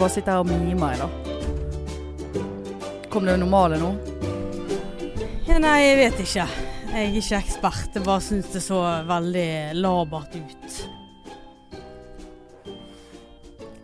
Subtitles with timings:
[0.00, 1.08] bare sitte her og mime, jeg, da.
[3.10, 3.90] Kom det normale nå?
[5.48, 6.46] Ja, nei, jeg vet ikke.
[6.90, 7.90] Jeg er ikke ekspert.
[7.94, 8.78] Jeg bare syns det så
[9.08, 10.80] veldig labert ut.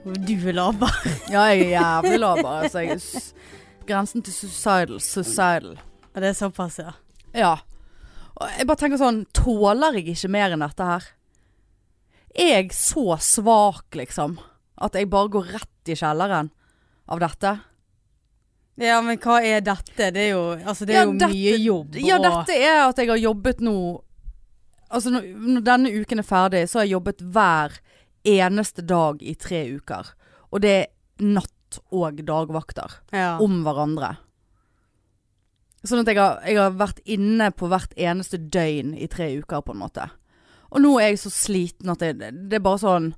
[0.07, 0.93] Du er laber.
[1.34, 2.51] Ja, jeg er jævlig laber.
[2.62, 5.01] Altså, jeg er grensen til suicidal.
[5.03, 5.73] Suicidal.
[6.14, 6.93] Og det er såpass, ja.
[7.37, 7.55] Ja.
[8.37, 11.11] Og jeg bare tenker sånn, tåler jeg ikke mer enn dette her?
[12.37, 14.39] Er jeg så svak, liksom,
[14.79, 16.51] at jeg bare går rett i kjelleren
[17.09, 17.53] av dette?
[18.77, 20.11] Ja, men hva er dette?
[20.12, 21.95] Det er jo, altså, det er Ja, jo dette- mye jobb.
[21.97, 24.03] Ja, og- dette er at jeg har jobbet nå
[24.89, 27.73] Altså når, når denne uken er ferdig, så har jeg jobbet hver
[28.25, 30.12] eneste dag i tre uker.
[30.53, 30.87] Og det er
[31.25, 32.93] natt- og dagvakter.
[33.12, 33.37] ja.
[33.43, 34.17] Om hverandre.
[35.87, 39.61] Sånn at jeg har, jeg har vært inne på hvert eneste døgn i tre uker,
[39.62, 40.09] på en måte.
[40.70, 43.12] Og nå er jeg så sliten at jeg, det er bare sånn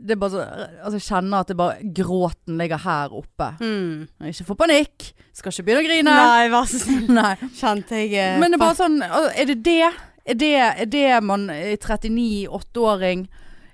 [0.00, 0.44] det er bare så,
[0.84, 3.48] altså Jeg kjenner at det bare gråten ligger her oppe.
[3.60, 4.06] Mm.
[4.30, 5.10] Ikke få panikk.
[5.34, 6.16] Skal ikke begynne å grine.
[6.18, 7.20] Nei, vær så snill.
[7.58, 9.80] Kjente jeg eh, Men det er bare sånn altså, Er det det?
[10.24, 13.26] Er det, er det man i 39-8-åring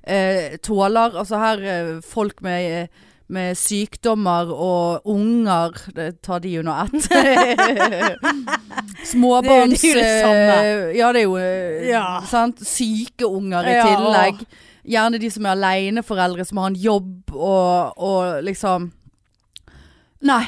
[0.02, 1.14] eh, tåler?
[1.20, 2.88] Altså her eh, folk med,
[3.30, 7.06] med sykdommer og unger Det tar de under ett.
[9.10, 10.56] Småbarns Det er jo det samme.
[10.64, 12.20] eh, Ja, det er jo eh, Ja.
[12.28, 12.60] sant?
[12.66, 14.42] Syke unger i Ja, tillegg.
[14.91, 18.88] Gjerne de som er aleneforeldre, som har en jobb og, og liksom
[20.27, 20.42] Nei.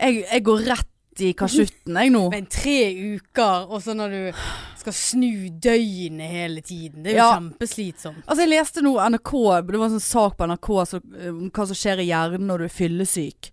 [0.00, 0.88] Jeg, jeg går rett
[1.22, 2.22] i kasjutten, jeg nå.
[2.32, 2.78] Men tre
[3.14, 4.44] uker, og så når du
[4.80, 5.28] skal snu
[5.62, 7.04] døgnet hele tiden.
[7.04, 7.28] Det er jo Ja.
[7.36, 8.24] kjempeslitsomt.
[8.26, 9.30] Altså Jeg leste noe NRK
[9.68, 10.98] Det var en sånn sak på NRK så,
[11.30, 13.52] om hva som skjer i hjernen når du er fyllesyk.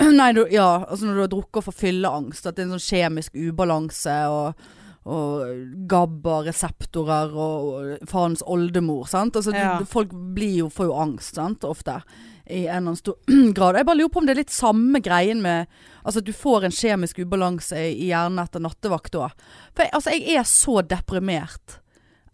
[0.20, 2.46] Nei, du, ja, altså når du har drukket for fylleangst.
[2.48, 4.64] At det er en sånn kjemisk ubalanse og,
[5.04, 5.46] og
[5.90, 9.08] gabber, reseptorer og, faens oldemor.
[9.10, 9.34] Sant?
[9.36, 9.78] Altså, Ja.
[9.80, 11.64] du, folk blir jo, får jo angst sant?
[11.64, 12.02] ofte.
[12.46, 13.16] I en eller annen stor
[13.56, 13.76] grad.
[13.76, 15.66] Jeg bare lurer på om det er litt samme greien med
[16.04, 19.30] Altså at du får en kjemisk ubalanse i hjernen etter nattevakt òg.
[19.70, 21.76] For jeg, altså, jeg er så deprimert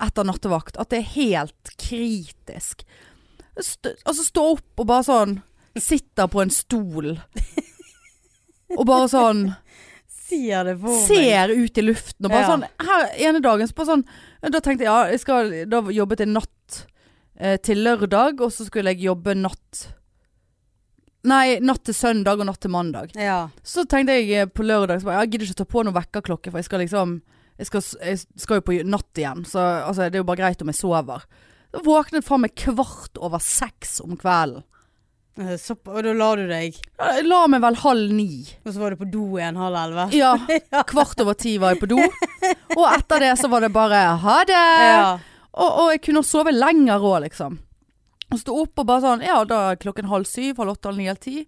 [0.01, 2.85] etter nattevakt at det er helt kritisk.
[3.61, 5.37] St altså stå opp og bare sånn
[5.79, 7.13] Sitter på en stol.
[8.77, 9.43] Og bare sånn
[10.29, 11.05] Sier det på meg.
[11.09, 12.49] Ser ut i luften og bare Ja.
[12.53, 14.05] sånn Her ene dagen så bare sånn
[14.53, 16.83] Da tenkte jeg ja, jeg skal Da jobbet jeg natt
[17.41, 19.87] eh, til lørdag, og så skulle jeg jobbe natt
[21.29, 23.11] Nei, natt til søndag og natt til mandag.
[23.19, 23.49] Ja.
[23.67, 26.53] Så tenkte jeg eh, på lørdag så bare, Jeg gidder ikke ta på noen vekkerklokke,
[26.53, 27.19] for jeg skal liksom
[27.59, 30.61] jeg skal, jeg skal jo på natt igjen, så altså, det er jo bare greit
[30.63, 31.25] om jeg sover.
[31.75, 34.63] Da våknet faen meg kvart over seks om kvelden.
[35.39, 36.75] Eh, Så, og da la du deg,
[37.25, 38.45] la meg vel halv ni.
[38.65, 40.09] og så var du på do igjen halv elleve.
[40.19, 42.01] Ja, kvart over ti var jeg på do.
[42.77, 44.65] Og etter det så var det bare ha det.
[44.89, 45.19] Ja.
[45.59, 47.59] Og, og jeg kunne sove lenger òg, liksom.
[48.29, 50.99] Og stå opp og bare sånn Ja, da er klokken halv syv, halv åtte, halv
[51.01, 51.47] ni, halv ti.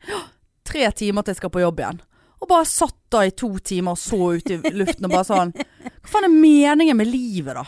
[0.65, 1.99] Tre timer til jeg skal på jobb igjen.
[2.41, 5.51] Og bare satt da i to timer og så ut i luften og bare sånn
[5.53, 7.67] Hva faen er meningen med livet, da?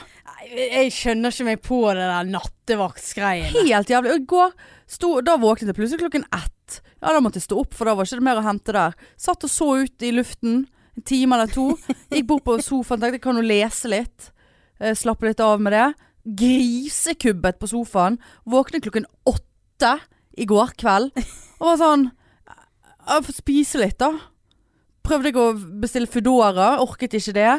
[0.53, 3.67] Jeg skjønner ikke meg på det der nattevaktsgreiene.
[3.69, 4.15] Helt jævlig.
[4.15, 4.55] Og i går
[4.93, 6.81] sto, Da våknet jeg plutselig klokken ett.
[7.01, 8.97] Ja, da måtte jeg stå opp, for da var ikke det mer å hente der.
[9.21, 10.67] Satt og så ut i luften
[10.97, 11.73] en time eller to.
[12.13, 14.31] Gikk bort på sofaen, tenkte jeg kan jo lese litt.
[14.81, 15.87] Eh, slappe litt av med det.
[16.39, 18.19] Grisekubbet på sofaen.
[18.49, 19.97] Våknet klokken åtte
[20.39, 21.17] i går kveld.
[21.63, 22.11] Og var sånn
[23.03, 24.13] Jeg får spise litt, da.
[25.03, 25.47] Prøvde jeg å
[25.83, 27.55] bestille Foodora, orket ikke det.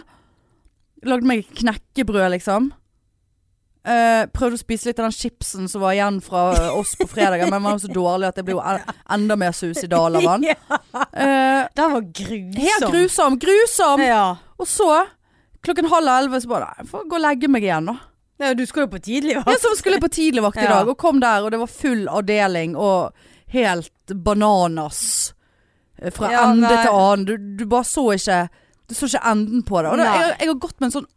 [1.04, 2.70] Lagde meg knekkebrød, liksom.
[3.84, 7.42] Eh, prøvde å spise litt av den chipsen som var igjen fra oss på fredag
[7.44, 8.80] men den var jo så dårlig at jeg ble jo en,
[9.12, 10.46] enda mer suicidal av den.
[10.54, 10.78] Ja,
[11.14, 12.62] Eh, den var grusom.
[12.64, 13.36] helt grusom!
[13.44, 14.02] Grusom!
[14.06, 14.22] Ja.
[14.62, 14.88] Og så,
[15.66, 17.98] klokken halv elleve, så bare Nei, får gå og legge meg igjen, da.
[18.40, 20.98] ja, du skulle jo på tidlig, Ja, så skulle jeg på tidligvakt i dag, og
[21.04, 23.12] kom der, og det var full avdeling, og
[23.52, 25.34] helt bananas.
[26.00, 26.80] eh, Fra Ja, ende nei.
[26.86, 27.26] til annen.
[27.26, 28.46] Du, du bare så ikke
[28.90, 29.92] Du så ikke enden på det.
[29.92, 31.08] Og det, jeg, jeg har gått med en sånn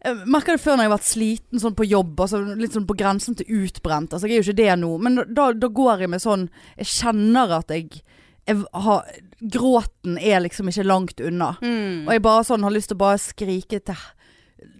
[0.00, 2.86] jeg merker det før når jeg har vært sliten sånn på jobb, altså litt sånn
[2.88, 4.14] på grensen til utbrent.
[4.16, 6.46] Altså jeg er jo ikke det nå, men da, da går jeg med sånn
[6.80, 8.00] Jeg kjenner at jeg,
[8.48, 9.10] jeg har,
[9.40, 11.52] Gråten er liksom ikke langt unna.
[11.60, 12.06] Mm.
[12.06, 14.08] Og jeg bare sånn har lyst til å bare skrike til,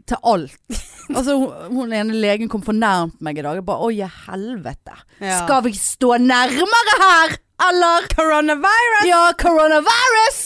[0.09, 0.57] til alt.
[1.11, 3.57] Altså hun, hun ene legen kom fornærmt meg i dag.
[3.59, 3.97] Jeg bare oi,
[4.29, 4.95] helvete.
[5.19, 5.41] Ja.
[5.41, 7.35] Skal vi stå nærmere her,
[7.69, 8.07] eller?
[8.15, 9.07] Coronavirus!
[9.09, 10.41] Ja, coronavirus!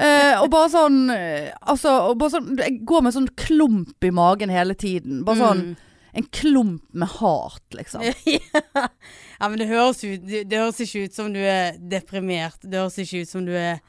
[0.00, 4.52] eh, og bare sånn eh, Altså, bare sånn Jeg går med sånn klump i magen
[4.52, 5.22] hele tiden.
[5.26, 5.74] Bare sånn Mm.
[6.14, 8.04] en klump med hat, liksom.
[9.40, 12.60] ja, men det høres, ut, det, høres ikke ut som du er deprimert.
[12.62, 13.80] Det høres ikke ut som du er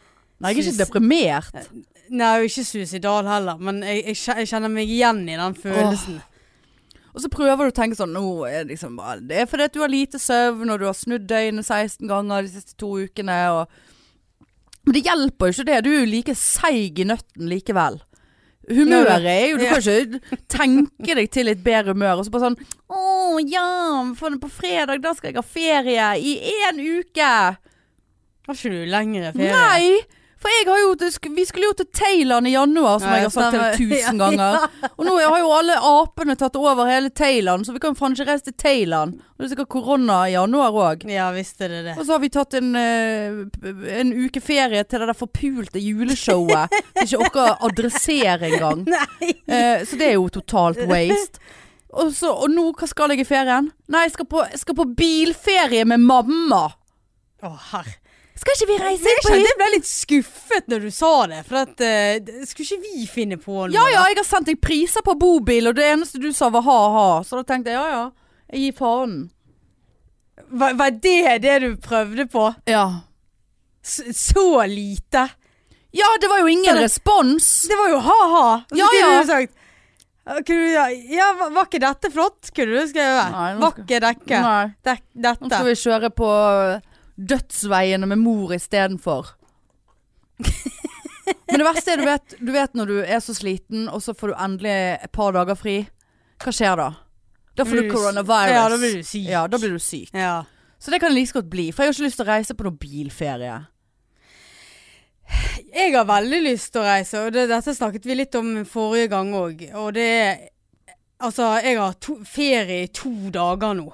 [0.41, 1.67] Nei, jeg er ikke deprimert.
[2.09, 6.17] Nei, jeg er ikke suicidal heller, men jeg, jeg, kjenner meg igjen i den følelsen.
[7.15, 9.69] Og så prøver du å tenke sånn Nå er det liksom bare Det er fordi
[9.69, 12.91] at du har lite søvn, og du har snudd døgnet 16 ganger de siste to
[13.05, 13.69] ukene, og
[14.85, 15.77] Men det hjelper jo ikke det.
[15.85, 18.01] Du er jo like seig i nøtten likevel.
[18.69, 22.49] Humøret er jo Du kan ikke tenke deg til litt bedre humør, og så bare
[22.49, 22.59] sånn
[22.89, 23.65] Å ja,
[24.17, 26.35] for på fredag da skal jeg ha ferie i
[26.67, 27.31] én uke.
[28.45, 29.55] Har ikke du lengre ferie?
[29.55, 30.14] Nei!
[30.45, 30.89] For jeg har jo,
[31.33, 33.71] vi skulle jo til Thailand i januar, som Ja, jeg har sagt stemmer.
[33.79, 34.67] til tusen ganger.
[34.91, 38.27] Og nå har jo alle apene tatt over hele Thailand, så vi kan faen ikke
[38.29, 39.15] reise til Thailand.
[39.17, 41.07] Og det er sikkert korona i januar òg.
[41.09, 41.95] Ja, visste det det.
[41.97, 43.41] Og så har vi tatt en, eh,
[43.97, 46.77] en uke ferie til det der forpulte juleshowet.
[46.93, 48.85] Som ikke orker å adressere engang.
[48.85, 49.33] Nei.
[49.49, 51.41] Eh, så det er jo totalt waste.
[51.95, 53.71] Og, så, og nå, hva skal jeg i ferien?
[53.89, 56.67] Nei, jeg skal på, jeg skal på bilferie med mamma.
[57.41, 57.97] Å, herre.
[58.35, 59.37] Skal ikke vi reise på hytta?
[59.47, 61.39] jeg ble litt skuffet når du sa det.
[61.47, 63.71] For at uh, Skulle ikke vi finne på noe?
[63.73, 66.65] Ja ja, jeg har sendt deg priser på bobil, og det eneste du sa var
[66.67, 67.07] ha-ha.
[67.23, 68.03] Så da tenkte jeg ja ja,
[68.51, 69.15] jeg gir faen.
[70.51, 72.49] Var, var det det du prøvde på?
[72.69, 72.85] Ja.
[73.85, 75.29] S så lite?
[75.95, 77.67] Ja, det var jo ingen det- respons.
[77.69, 78.47] Det var jo ha-ha.
[78.75, 79.21] Ja, ja.
[79.21, 79.53] du sagt
[80.25, 82.49] kunne du, ja, var- ikke dette flott?
[82.55, 83.31] Kunne du skrevet.
[83.31, 84.39] Nei, nå skal- ikke dekke.
[84.83, 85.37] Dette.
[85.39, 86.29] Nå skal vi kjøre på
[87.15, 89.33] dødsveiene med mor istedenfor.
[91.47, 94.15] Men det verste er du vet, du vet når du er så sliten, og så
[94.17, 94.73] får du endelig
[95.05, 95.77] et par dager fri.
[96.43, 96.89] Hva skjer da?
[97.55, 98.51] Da får du coronavirus.
[98.51, 99.29] Ja, da blir du syk.
[99.29, 100.11] Ja, da blir du syk.
[100.11, 100.43] Ja.
[100.77, 101.69] Så det kan det like så godt bli.
[101.71, 103.61] For jeg har ikke lyst til å reise på noen bilferie.
[105.71, 109.09] Jeg har veldig lyst til å reise, og det, dette snakket vi litt om forrige
[109.15, 109.65] gang òg.
[109.79, 110.35] Og det er
[111.25, 113.85] Altså, jeg har to, ferie i to dager nå.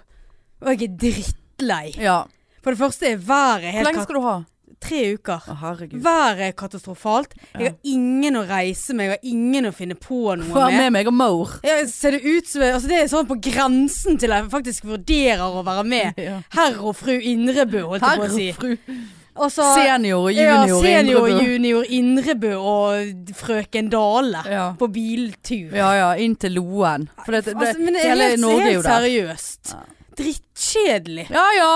[0.65, 1.91] Og jeg er drittlei.
[2.01, 2.23] Ja.
[2.61, 4.39] For det første er været Hvor lenge skal du ha?
[4.81, 5.43] Tre uker.
[5.45, 5.99] Å, herregud.
[6.01, 7.35] Været er katastrofalt.
[7.53, 10.77] Jeg har ingen å reise med, jeg har ingen å finne på noe Få med.
[10.81, 11.51] med meg og Maur.
[11.67, 15.43] Ja, ser det ut som altså Det er sånn på grensen til jeg faktisk vurderer
[15.45, 16.17] å være med.
[16.17, 16.39] Ja.
[16.57, 18.47] Herr og fru Indrebø, holdt jeg på å si.
[18.49, 18.97] Herre fru.
[19.41, 21.45] Også, Senior og ja, junior senior, Indrebø.
[21.47, 24.65] junior Indrebø og frøken Dale Ja.
[24.81, 25.71] på biltur.
[25.77, 27.05] ja ja, inn til Loen.
[27.23, 29.75] For det, det, altså, men det er hele helt, Norge er jo helt seriøst.
[29.77, 29.83] Ja.
[30.19, 31.29] Drittkjedelig.
[31.31, 31.73] Ja ja.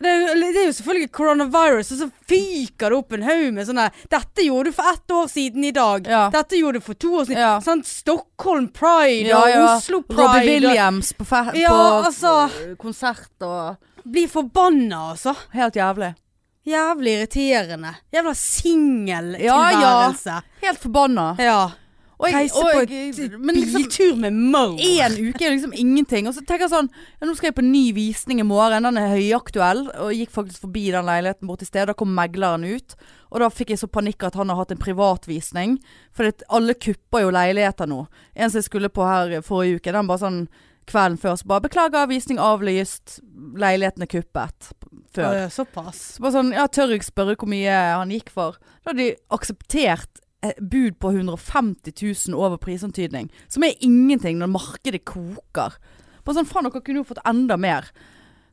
[0.00, 3.52] Det er, jo- det er jo selvfølgelig coronavirus, og så fyker det opp en haug
[3.54, 6.08] med sånne 'Dette gjorde du for ett år siden i dag'.
[6.10, 6.30] Ja.
[6.30, 7.38] Dette gjorde du for to år siden.
[7.38, 7.60] Ja.
[7.60, 9.76] Sånn Stockholm Pride Ja, og.
[9.78, 10.18] Oslo Pride.
[10.22, 12.34] Robbie Williams på, på altså.
[12.70, 15.34] eh, konsert og Blir forbanna, altså.
[15.54, 16.14] Helt jævlig.
[16.66, 17.94] Jævlig irriterende.
[18.12, 18.34] Jævla
[19.40, 20.40] Ja, ja.
[20.62, 21.36] Helt forbanna.
[21.38, 21.70] Ja.
[22.24, 23.18] Og jeg- Reise og på en et
[23.54, 24.76] liksom- biltur med Mo.
[24.78, 26.26] Én uke er liksom ingenting.
[26.26, 26.88] Og så tenker jeg sånn
[27.20, 28.82] ja, Nå skal jeg på ny visning i morgen.
[28.82, 29.88] Den er høyaktuell.
[30.00, 31.86] Og jeg gikk faktisk forbi den leiligheten borti i sted.
[31.86, 32.94] Da kom megleren ut.
[33.30, 35.78] Og da fikk jeg så panikk at han har hatt en privatvisning.
[36.12, 38.06] For det, alle kupper jo leiligheter nå.
[38.34, 40.48] En som jeg skulle på her forrige uke, den bare sånn
[40.86, 43.20] kvelden før så bare 'Beklager, visning avlyst.
[43.56, 44.72] Leiligheten er kuppet.'
[45.14, 45.48] Før.
[45.48, 46.16] Såpass.
[46.16, 48.56] Så bare sånn, ja, tør jeg spørre hvor mye han gikk for?
[48.84, 50.20] Da hadde de akseptert
[50.60, 51.94] bud på 150
[52.28, 53.30] 000 over prisantydning.
[53.48, 55.78] Som er ingenting når markedet koker.
[56.24, 57.90] Bare sånn, faen, dere kunne jo fått enda mer.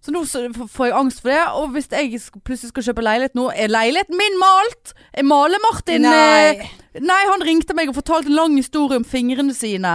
[0.01, 1.41] Så nå så får jeg angst for det.
[1.61, 4.95] Og hvis jeg plutselig skal kjøpe leilighet nå, er leiligheten min malt?
[5.13, 6.55] Er Male-Martin Nei.
[6.57, 9.91] eh, Nei, han ringte meg og fortalte en lang historie om fingrene sine.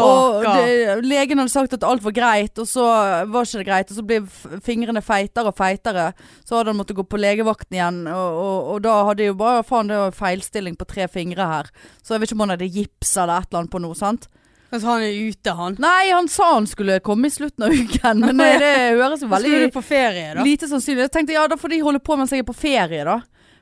[0.00, 2.86] Og det, legen hadde sagt at alt var greit, og så
[3.28, 3.90] var ikke det greit.
[3.92, 4.20] Og så ble
[4.64, 6.06] fingrene feitere og feitere.
[6.48, 8.00] Så hadde han måttet gå på legevakten igjen.
[8.08, 11.50] Og, og, og da hadde jeg jo bare Faen, det var feilstilling på tre fingre
[11.50, 11.68] her.
[12.00, 13.98] Så jeg vet ikke om han hadde gips eller et eller annet på noe.
[13.98, 14.30] sant?
[14.70, 15.76] Altså, han er ute, han.
[15.82, 19.30] Nei, han sa han skulle komme i slutten av uken, men det, det høres jo
[19.32, 20.44] veldig skulle du på ferie, da.
[20.46, 21.08] lite sannsynlig.
[21.08, 23.18] Jeg tenkte ja, da får de holde på mens jeg er på ferie, da.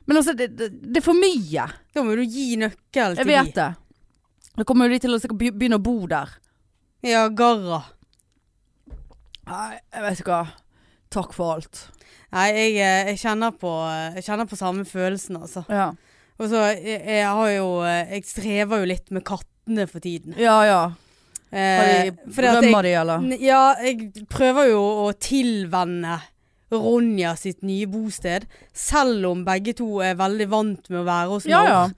[0.09, 1.65] Men altså, det, det, det er for mye.
[1.93, 3.69] Da må du gi nøkkel Jeg til vet det.
[4.59, 6.31] Da kommer jo de til å begynne å bo der.
[7.05, 7.83] Ja, Garra.
[9.49, 10.57] Nei, jeg vet ikke hva.
[11.13, 11.83] Takk for alt.
[12.35, 13.71] Nei, jeg, eh, jeg, kjenner på,
[14.15, 15.63] jeg kjenner på samme følelsen, altså.
[15.73, 15.91] Ja,
[16.37, 19.25] Og så, jeg, jeg har jo eh, Jeg strever jo litt med
[19.69, 20.33] kattene for tiden.
[20.37, 20.65] ja.
[20.65, 20.81] ja.
[21.51, 23.23] Eh, rømmer de, eller?
[23.41, 26.19] Ja, jeg prøver jo å tilvenne
[26.69, 28.45] Ronja sitt nye bosted.
[28.71, 31.69] Selv om begge to er veldig vant med å være hos Ja, Maur.
[31.71, 31.89] ja.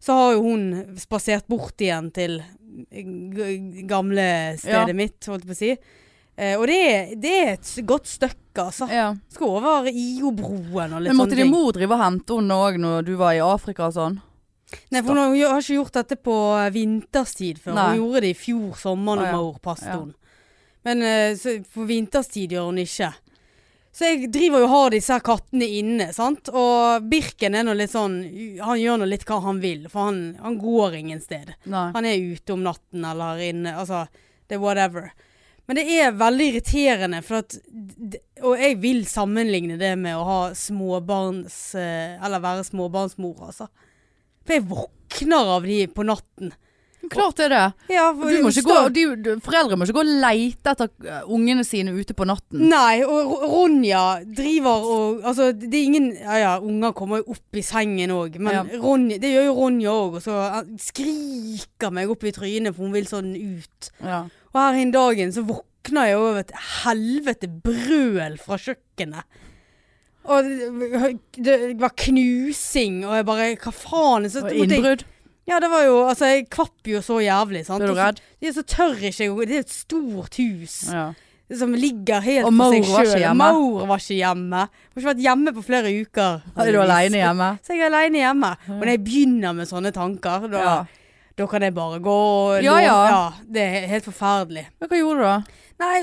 [0.00, 2.38] Så har jo hun spasert bort igjen til
[3.86, 4.94] gamle stedet Ja.
[4.94, 5.76] mitt, holdt jeg på å si.
[6.38, 8.88] Eh, og det, det er et godt stykke, altså.
[8.92, 9.14] ja.
[9.28, 12.80] Skal over IO-broen og litt Men måtte sånne din mor drive og hente henne òg
[12.80, 14.18] når du var i Afrika og sånn?
[14.90, 17.76] Nei, for hun har ikke gjort dette på eh, vinterstid før.
[17.78, 17.84] Nei.
[17.92, 19.36] Hun gjorde det i fjor sommer når hun ja.
[19.38, 20.00] Maur passet Ja.
[20.00, 20.14] hun.
[20.86, 23.12] Men eh, så, på vinterstid gjør hun ikke.
[23.96, 26.50] Så jeg driver jo og har disse her kattene inne, sant.
[26.52, 28.18] Og Birken er nå litt sånn
[28.60, 31.54] Han gjør nå litt hva han vil, for han, han går ingen sted.
[31.64, 31.86] Nei.
[31.94, 34.02] Han er ute om natten eller inne, altså
[34.46, 35.08] det er whatever.
[35.66, 37.56] Men det er veldig irriterende, for at
[38.44, 43.66] Og jeg vil sammenligne det med å ha småbarns eh, Eller være småbarnsmor, altså.
[44.46, 46.54] For jeg våkner av de på natten.
[47.10, 47.64] Klart det er det.
[47.94, 51.62] Ja, Du må gå, du, du, foreldre må ikke gå og leite etter eh, ungene
[51.66, 52.64] sine ute på natten.
[52.70, 57.58] Nei, og Ronja driver og Altså, det er ingen Ja ja, unger kommer jo opp
[57.60, 58.64] i sengen òg, men Ja.
[58.82, 60.18] Ronja, det gjør jo Ronja òg.
[60.18, 63.92] Og så eh, skriker meg opp i trynet, for hun vil sånn ut.
[64.02, 64.24] Ja.
[64.52, 69.42] Og her en dagen så våkner jeg over et helvete brøl fra kjøkkenet.
[70.28, 70.44] Og
[71.44, 74.26] det, var knusing, og jeg bare Hva faen?
[74.30, 75.04] Så Og innbrudd.
[75.46, 77.80] ja, det var jo Altså, jeg kvapp jo så jævlig, sant.
[77.82, 78.20] Ble du Og så- redd?
[78.54, 81.12] Så tør ikke jeg Det er et stort hus Ja.
[81.56, 82.72] som ligger helt på for
[83.04, 83.30] seg sjøl.
[83.30, 84.56] Og Maur var ikke hjemme.
[84.66, 86.42] Har ikke vært hjemme på flere uker.
[86.56, 87.58] Er du aleine hjemme?
[87.62, 88.56] Så jeg er aleine hjemme.
[88.68, 90.84] Og når jeg begynner med sånne tanker, da, Ja.
[91.38, 92.10] da kan jeg bare gå
[92.56, 93.06] og Ja, ja.
[93.08, 93.32] ja.
[93.48, 94.66] Det er helt forferdelig.
[94.80, 95.42] Men hva gjorde du da?
[95.82, 95.96] Nei,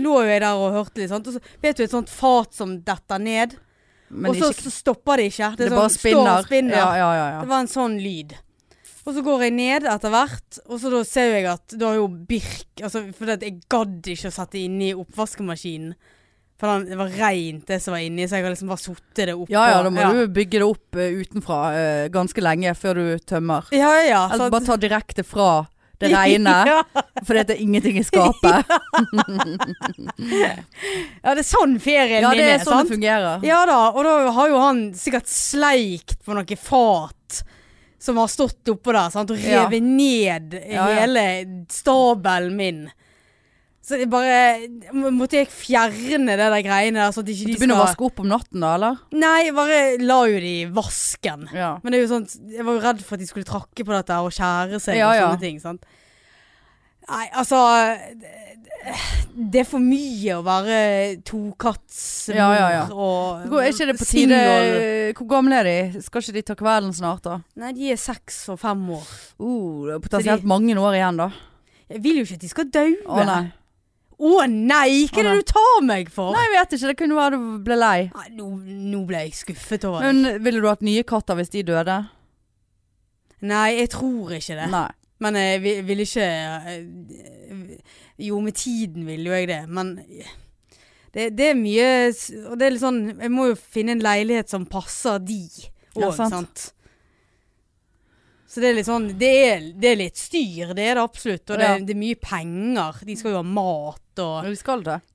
[0.00, 1.26] lå jo jeg der og hørte litt, sant.
[1.28, 3.56] Og så vet du et sånt fat som detter ned.
[4.10, 5.50] Men og så, ikke, så stopper det ikke.
[5.56, 6.46] det det sånn, og spinner.
[6.46, 6.78] spinner.
[6.78, 7.42] Ja, ja, ja.
[7.42, 8.36] Det var en sånn lyd.
[9.00, 12.00] Og så går jeg ned etter hvert, og så da ser jeg at da har
[12.02, 15.94] jo Birk altså, For jeg gadd ikke å sette inni oppvaskemaskinen.
[16.60, 19.34] For det var reint det som var inni, så jeg har liksom bare sittet det
[19.34, 19.48] opp.
[19.48, 20.10] Ja ja, da må ja.
[20.12, 23.70] du bygge det opp uh, utenfra uh, ganske lenge før du tømmer.
[23.72, 24.24] Ja, ja, ja.
[24.26, 25.50] Eller så- bare ta direkte fra
[26.00, 26.66] det regner.
[26.72, 27.04] ja.
[27.26, 28.64] For det er ingenting i skapet.
[30.30, 32.88] ja, det er sånn ferien Ja, min det er sånn sant?
[32.90, 33.44] det fungerer.
[33.46, 37.42] Ja da, og da har jo han sikkert sleikt på noe fat
[38.00, 39.30] som har stått oppå der, sant?
[39.34, 41.02] og revet ned Ja, ja.
[41.02, 41.24] hele
[41.68, 42.80] stabelen min.
[43.82, 47.52] Så jeg bare Måtte jeg fjerne det der greiene der, så at ikke de Du
[47.54, 48.98] de begynner å vaske opp om natten da, eller?
[49.16, 51.46] Nei, jeg bare la jo de i vasken.
[51.56, 51.70] Ja.
[51.82, 53.94] Men det er jo sånn Jeg var jo redd for at de skulle trakke på
[53.96, 55.24] dette og skjære seg Ja, og ja.
[55.30, 55.58] sånne ting.
[55.64, 55.88] Sant?
[57.10, 57.58] Nei, altså
[59.34, 60.76] Det er for mye å være
[61.26, 62.82] tokattsmor Ja, ja, ja.
[62.92, 65.12] og Går- Er ikke det på tide single.
[65.18, 66.02] Hvor gamle er de?
[66.04, 67.40] Skal ikke de ta kvelden snart, da?
[67.56, 69.08] Nei, de er seks og fem år.
[69.40, 71.30] Uh, det er potensielt de- mange år igjen, da.
[71.90, 73.50] Jeg vil jo ikke at de skal daue.
[74.20, 75.06] Å nei.
[75.08, 76.34] Hva er det du tar meg for?
[76.36, 76.88] Nei, jeg vet ikke.
[76.90, 77.98] Det kunne være du ble lei.
[78.12, 78.48] Nei, nå,
[78.92, 80.18] nå ble jeg skuffet over deg.
[80.20, 81.96] Men ville du hatt nye katter hvis de døde?
[83.48, 84.66] Nei, jeg tror ikke det.
[84.74, 84.88] Nei.
[85.20, 86.26] Men jeg vil, vil ikke
[86.72, 87.72] eh,
[88.24, 89.90] Jo, med tiden vil jo jeg det, men
[91.12, 91.88] det, det er mye
[92.48, 95.42] Og det er litt sånn Jeg må jo finne en leilighet som passer de
[95.98, 96.32] Ja, sant.
[96.32, 96.64] sant.
[98.50, 101.44] Så det er litt sånn Det er, det er litt styr, det er det absolutt.
[101.54, 101.76] Og det, Ja.
[101.78, 102.96] det er mye penger.
[103.06, 104.48] De skal jo ha mat og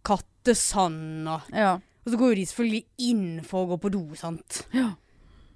[0.07, 1.73] kattesand og Ja.
[2.05, 4.61] Og så går jo de selvfølgelig inn for å gå på do, sant.
[4.71, 4.91] Ja.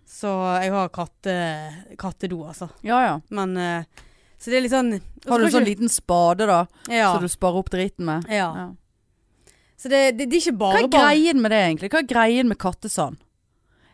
[0.09, 0.27] Så
[0.63, 1.35] jeg har katte,
[2.01, 2.69] kattedo, altså.
[2.83, 3.21] Ja ja.
[3.29, 3.83] Men uh,
[4.39, 4.91] Så det er litt sånn
[5.27, 6.65] Har du sånn ikke- liten spade, da?
[6.89, 7.13] ja.
[7.15, 8.25] Så du sparer opp driten med?
[8.29, 8.49] Ja.
[8.55, 8.69] Ja.
[9.77, 11.89] Så det, det, det er ikke Hva er greien med det, egentlig?
[11.91, 13.17] Hva er greien med kattesand?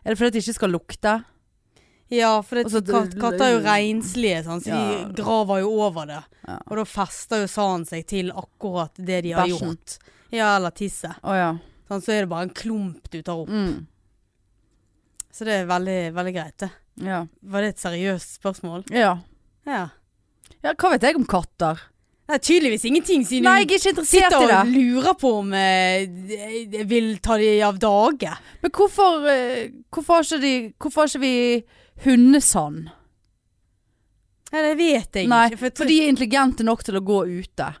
[0.04, 1.24] Er det fordi det ikke skal lukte?
[2.08, 5.06] Ja, for det, Og kat, katter er jo renslige, sånn, så Ja.
[5.08, 6.20] de graver jo over det.
[6.46, 6.58] Ja.
[6.70, 9.74] Og da fester jo sanden seg til akkurat det de har Bæsjen.
[9.74, 9.98] gjort.
[10.30, 11.16] Ja, eller tisset.
[11.24, 11.56] Oh, ja.
[11.88, 13.48] Sånn, så er det bare en klump du tar opp.
[13.48, 13.86] Mm.
[15.32, 16.70] Så det er veldig, veldig greit, det.
[17.04, 17.26] Ja.
[17.44, 18.84] Var det et seriøst spørsmål?
[18.90, 19.18] ja.
[19.66, 19.88] Ja.
[20.62, 21.80] Ja, hva vet jeg om katter?
[22.26, 24.74] Det er tydeligvis ingenting, siden Nei, jeg er ikke interessert sitter i og det.
[24.74, 26.06] lurer på om eh,
[26.70, 28.30] jeg vil ta de av dage.
[28.62, 31.64] Men hvorfor, eh, hvorfor, har ikke de, hvorfor har ikke vi
[32.04, 32.90] hundesand?
[34.52, 35.72] Ja, det vet jeg Nei, ikke.
[35.74, 37.72] for de er intelligente nok til å gå ute.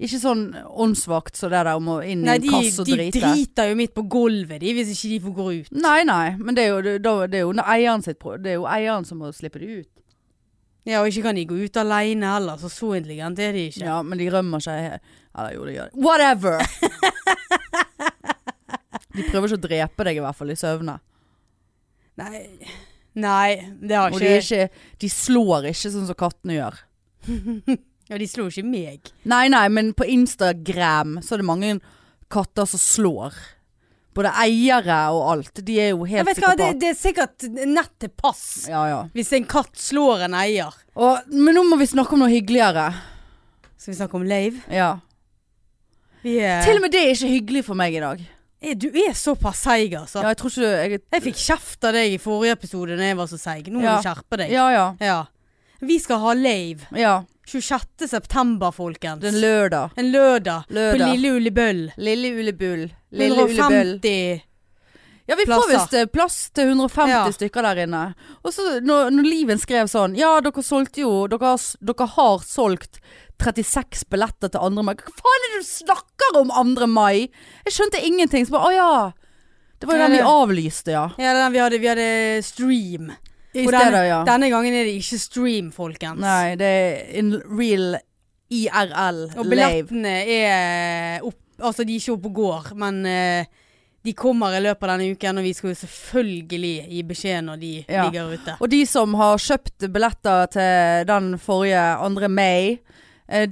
[0.00, 2.88] Ikke sånn åndsvakt så det der om å inn Nei, i en de, kasse og
[2.88, 3.20] de drite.
[3.20, 5.72] driter jo midt på gulvet, de, hvis ikke de får gå ut.
[5.76, 8.68] Nei, nei, men det er jo, det, det er jo eieren sitt Det er jo
[8.68, 9.90] eieren som må slippe det ut.
[10.88, 13.84] Ja, og ikke kan de gå ut alene heller, så så intelligente er de ikke.
[13.84, 14.78] Ja, men de rømmer seg
[15.36, 16.00] Eller jo, det gjør de.
[16.00, 16.64] Whatever!
[19.14, 20.96] de prøver ikke å drepe deg i hvert fall i søvne.
[22.20, 22.40] Nei,
[23.22, 26.82] nei, det har Og de, er ikke ikke, de slår ikke sånn som kattene gjør.
[28.10, 29.06] Ja, de slo ikke meg.
[29.30, 31.68] Nei, nei, men på Instagram så er det mange
[32.34, 33.36] katter som slår.
[34.18, 35.60] Både eiere og alt.
[35.62, 36.80] De er jo Jeg helt vet hva, det, psykopat.
[36.82, 38.96] det er sikkert nett til pass Ja, ja.
[39.14, 40.74] hvis en katt slår en eier.
[40.98, 42.88] Og, men nå må vi snakke om noe hyggeligere.
[43.78, 44.58] Skal vi snakke om Leiv?
[44.74, 44.90] Ja.
[46.26, 48.26] Vi er, Til og med det er ikke hyggelig for meg i dag.
[48.62, 50.20] Eh, Du er såpass seig, altså.
[50.22, 53.16] Ja, jeg tror ikke jeg, Jeg fikk kjeft av deg i forrige episode når jeg
[53.16, 53.68] var så seig.
[53.72, 53.96] Nå må Ja.
[53.96, 54.50] du skjerpe deg.
[54.50, 54.94] Ja, ja.
[55.00, 55.26] Ja.
[55.80, 56.82] Vi skal ha Leiv.
[56.92, 57.22] Ja.
[57.46, 58.06] 26.
[58.08, 59.24] september, folkens.
[59.24, 59.90] En lørdag.
[59.96, 60.66] en lørdag.
[60.68, 61.92] På Lille Lille Ullebøll.
[61.96, 62.90] Lille Ulebull.
[63.12, 63.98] Lille Ulebull.
[64.00, 64.42] 150
[65.26, 65.78] Ja, vi får Plasser.
[65.78, 67.24] visst eh, plass til 150 Ja.
[67.30, 68.14] stykker der inne.
[68.44, 72.98] Og så når, når Liven skrev sånn Ja, dere solgte jo Dere dere har solgt
[73.40, 74.82] 36 billetter til 2.
[74.86, 74.94] mai.
[75.00, 76.86] Hva faen er det du snakker om 2.
[76.90, 77.28] mai?
[77.66, 78.46] Jeg skjønte ingenting.
[78.46, 78.92] Så bare Å ja.
[79.80, 81.06] Det var jo den vi avlyste, ja.
[81.16, 82.08] Ja, den vi hadde, vi hadde
[82.44, 83.10] stream.
[83.56, 84.18] I Og stedet, denne, ja.
[84.28, 86.20] denne gangen er det ikke stream, folkens.
[86.22, 87.96] Nei, det er in real
[88.52, 89.22] IRL.
[89.38, 89.50] Og Lave.
[89.50, 93.44] billettene er opp Altså, de er ikke oppe og går, men eh,
[94.00, 97.58] de kommer i løpet av denne uken, og vi skal jo selvfølgelig gi beskjed når
[97.60, 98.06] de Ja.
[98.06, 98.54] ligger ute.
[98.64, 102.28] Og de som har kjøpt billetter til den forrige 2.
[102.32, 102.78] mai,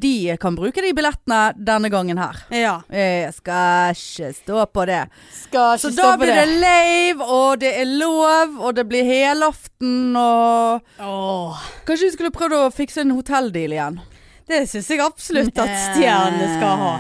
[0.02, 2.40] de kan bruke de billettene denne gangen her.
[2.50, 2.75] Ja.
[2.90, 5.04] Jeg skal ikke stå på det.
[5.44, 10.82] Skal Så da blir det lave, og det er lov, og det blir helaften, og
[10.99, 14.00] Åh, Kanskje vi skulle prøvd å fikse en hotelldeal igjen?
[14.49, 16.92] det syns jeg absolutt at stjernene skal ha.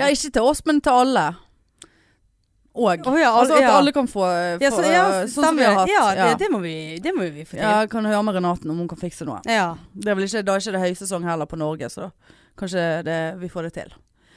[0.00, 1.28] Ja, ikke til oss, men til alle.
[2.74, 3.06] Og.
[3.06, 3.74] Oh, ja, altså at ja.
[3.78, 5.90] alle kan få, få Ja, så, ja, sånn som vi har hatt.
[5.92, 6.06] Ja.
[6.18, 7.62] Det, det, må vi, det må vi få til.
[7.62, 9.38] Ja, kan høre med Renaten om hun kan fikse noe.
[9.46, 9.76] Ja.
[9.94, 12.10] Det er vel ikke, da er ikke det høysesong heller på Norge, så
[12.58, 13.94] kanskje det, vi får det til.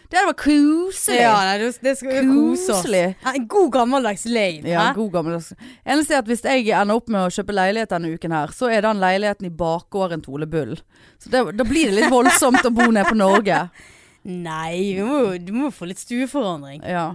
[0.08, 1.18] Det var koselig.
[1.20, 2.30] Ja, nei, det, det skal.
[2.30, 3.04] Koselig.
[3.34, 4.70] En god gammeldags lane.
[4.70, 5.52] Ja, en god gammeldags.
[5.84, 8.70] Eneste er at hvis jeg ender opp med å kjøpe leilighet denne uken her, så
[8.72, 10.78] er den leiligheten i bakgården til Ole Bull.
[11.20, 13.66] Så det, da blir det litt voldsomt å bo nede på Norge.
[14.48, 16.86] Nei, vi må, du må få litt stueforandring.
[16.88, 17.10] Ja.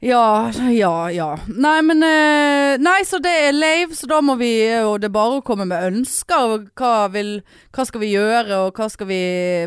[0.00, 1.32] Ja, ja, ja.
[1.50, 4.52] Nei, men eh, Nei, så det er lave, så da må vi
[4.86, 6.52] Og det er bare å komme med ønsker.
[6.54, 7.40] og Hva, vil,
[7.74, 9.18] hva skal vi gjøre, og hva skal vi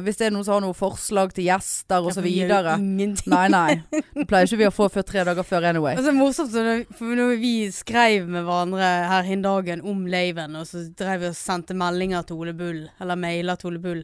[0.05, 2.77] Hvis det er noen som har noen forslag til gjester, og så videre.
[2.79, 3.27] Ingenting.
[3.33, 3.75] Nei, nei.
[3.91, 5.99] Det pleier ikke vi å få før tre dager før anyway.
[5.99, 10.55] Det så er morsomt, for når vi skrev med hverandre her hin dagen om laven,
[10.61, 14.03] og så drev vi og sendte meldinger til Ole Bull, eller mailer til Ole Bull,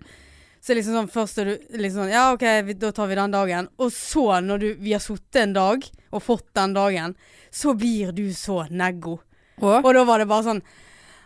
[0.67, 3.31] så liksom sånn, først er du liksom sånn, ja ok, vi, da tar vi den
[3.31, 3.69] dagen.
[3.79, 7.15] Og så, når du, vi har sittet en dag, og fått den dagen,
[7.53, 9.17] så blir du så neggo.
[9.61, 9.79] Og?
[9.79, 10.61] Og da var det bare sånn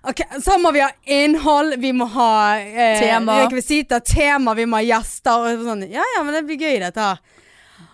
[0.07, 3.35] Ok, Så må vi ha innhold, vi må ha eh, Tema.
[3.43, 5.43] rekvisitter, tema, vi må ha gjester.
[5.45, 7.19] Og sånn, ja ja, men det blir gøy dette her.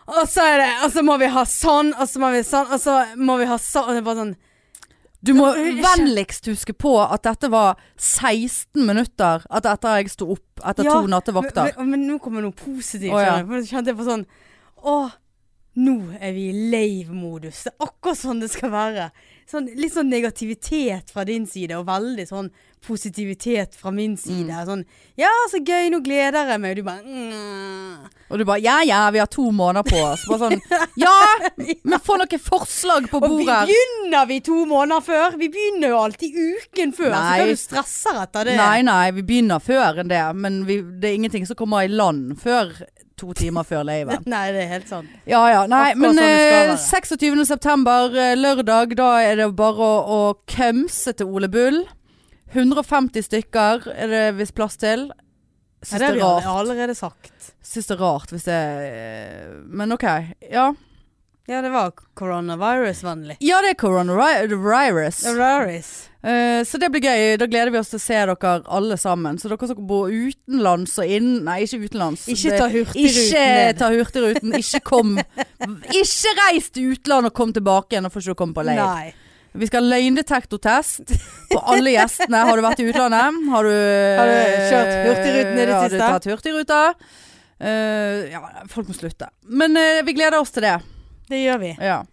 [0.07, 2.69] Og så er det, og så må vi ha sånn, og så må vi sånn,
[2.71, 3.89] og så må vi ha sånn.
[3.89, 4.35] Og det er bare sånn
[5.19, 10.61] Du må vennligst huske på at dette var 16 minutter at etter jeg sto opp
[10.61, 11.73] etter Ja, to nattevakter.
[11.79, 13.15] Men, men nå kommer noe positivt.
[13.15, 13.39] Oh, ja.
[13.41, 14.27] så kjente jeg på sånn
[14.77, 14.97] Å,
[15.81, 17.63] nå er vi i lave-modus.
[17.65, 19.09] Det er akkurat sånn det skal være.
[19.49, 22.51] Sånn, litt sånn negativitet fra din side, og veldig sånn
[22.85, 24.53] positivitet fra min side.
[24.53, 24.65] Mm.
[24.65, 24.83] Sånn
[25.19, 26.75] Ja, så gøy, nå gleder jeg meg.
[26.75, 28.13] Og du bare mm.
[28.27, 30.25] Og du bare ja ja, vi har to måneder på oss.
[30.29, 31.15] Bare sånn ja,
[31.89, 33.31] men få noen forslag på bordet'.
[33.31, 35.39] Og vi begynner vi to måneder før?
[35.39, 37.15] Vi begynner jo alltid uken før.
[37.15, 38.59] Så kan du stresser etter det?
[38.59, 40.23] Nei nei, vi begynner før enn det.
[40.37, 42.75] Men vi, det er ingenting som kommer i land før
[43.17, 44.23] to timer før laven.
[44.29, 45.11] Nei, det er helt sant.
[45.29, 45.65] Ja ja.
[45.69, 46.79] Nei, men sånn det skal eh, være.
[46.85, 47.45] 26.
[47.51, 50.19] september, eh, lørdag, da er det bare å, å
[50.57, 51.83] kømse til Ole Bull.
[52.53, 55.09] 150 stykker er det visst plass til.
[55.83, 56.41] Syns det det er rart.
[56.43, 57.51] Det har allerede sagt.
[57.63, 58.59] Syns det er rart hvis det
[59.69, 60.05] Men OK.
[60.51, 60.71] Ja.
[61.47, 63.37] Ja, det var coronavirus-vennlig.
[63.39, 65.21] Ja, det er coronavirus.
[65.23, 65.91] Coronavirus.
[66.27, 67.37] Eh, så det blir gøy.
[67.39, 69.37] Da gleder vi oss til å se dere alle sammen.
[69.39, 72.25] Så dere som bor utenlands og inn Nei, ikke utenlands.
[72.27, 74.57] Ikke Det- ta hurtigruten Ikke ta Hurtigruten.
[74.59, 75.15] Ikke kom
[76.01, 78.05] Ikke reis til utlandet og kom tilbake igjen.
[78.05, 78.83] og får ikke komme på leir.
[78.83, 79.13] Nei.
[79.57, 81.13] Vi skal løgndetektortest
[81.51, 82.43] på alle gjestene.
[82.49, 83.39] Har du vært i utlandet?
[83.53, 83.77] Har du,
[84.19, 84.35] Har du
[84.67, 86.11] kjørt Hurtigruten i det Har du siste?
[86.11, 86.81] tatt Hurtigruta?
[87.57, 89.31] Uh, ja, folk må slutte.
[89.49, 90.75] Men uh, vi gleder oss til det.
[91.31, 91.71] Det gjør vi.
[91.81, 92.03] Ja.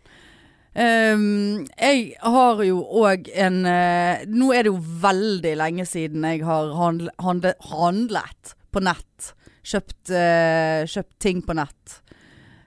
[0.75, 6.41] Um, jeg har jo òg en uh, Nå er det jo veldig lenge siden jeg
[6.49, 9.35] har handle, handle, handlet på nett.
[9.65, 12.01] Kjøpt, eh, kjøpt ting på nett.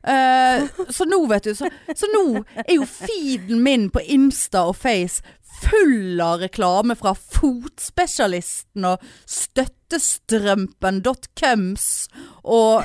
[0.00, 4.76] Eh, så nå, vet du så, så nå er jo feeden min på Insta og
[4.80, 5.20] Face
[5.60, 12.08] full av reklame fra Fotspesialisten og Støttestrømpen.cums
[12.44, 12.84] og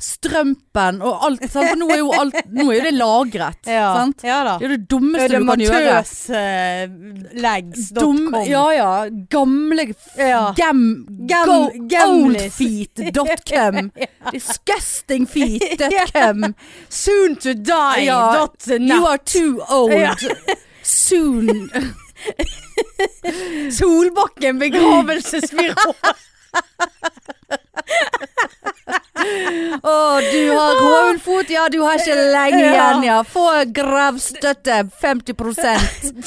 [0.00, 1.42] Fotstrømpen og alt.
[1.52, 1.68] Sant?
[1.68, 3.58] For nå er jo alt Nå er jo det lagret.
[3.70, 3.90] Ja.
[3.98, 4.22] Sant?
[4.24, 4.38] ja.
[4.58, 6.00] Det er det dummeste du kan gjøre.
[6.00, 8.00] Rødematøslegs.com.
[8.00, 9.04] Dum, ja ja.
[9.30, 9.84] Gamle
[10.16, 10.54] Ja.
[10.56, 13.90] gam, Gam- oldfeet.com.
[14.32, 16.54] Disgusting feet.com.
[16.88, 18.04] Soon to die.
[18.08, 18.48] Ja.
[18.78, 20.24] You are too old.
[20.82, 21.70] Soon.
[23.70, 25.92] Solbakken begravelsesbyrå.
[29.80, 31.66] Å, du har hovudfot, ja.
[31.72, 33.18] Du har ikke lenge igjen, ja.
[33.26, 34.82] Få gravstøtte.
[35.00, 35.34] 50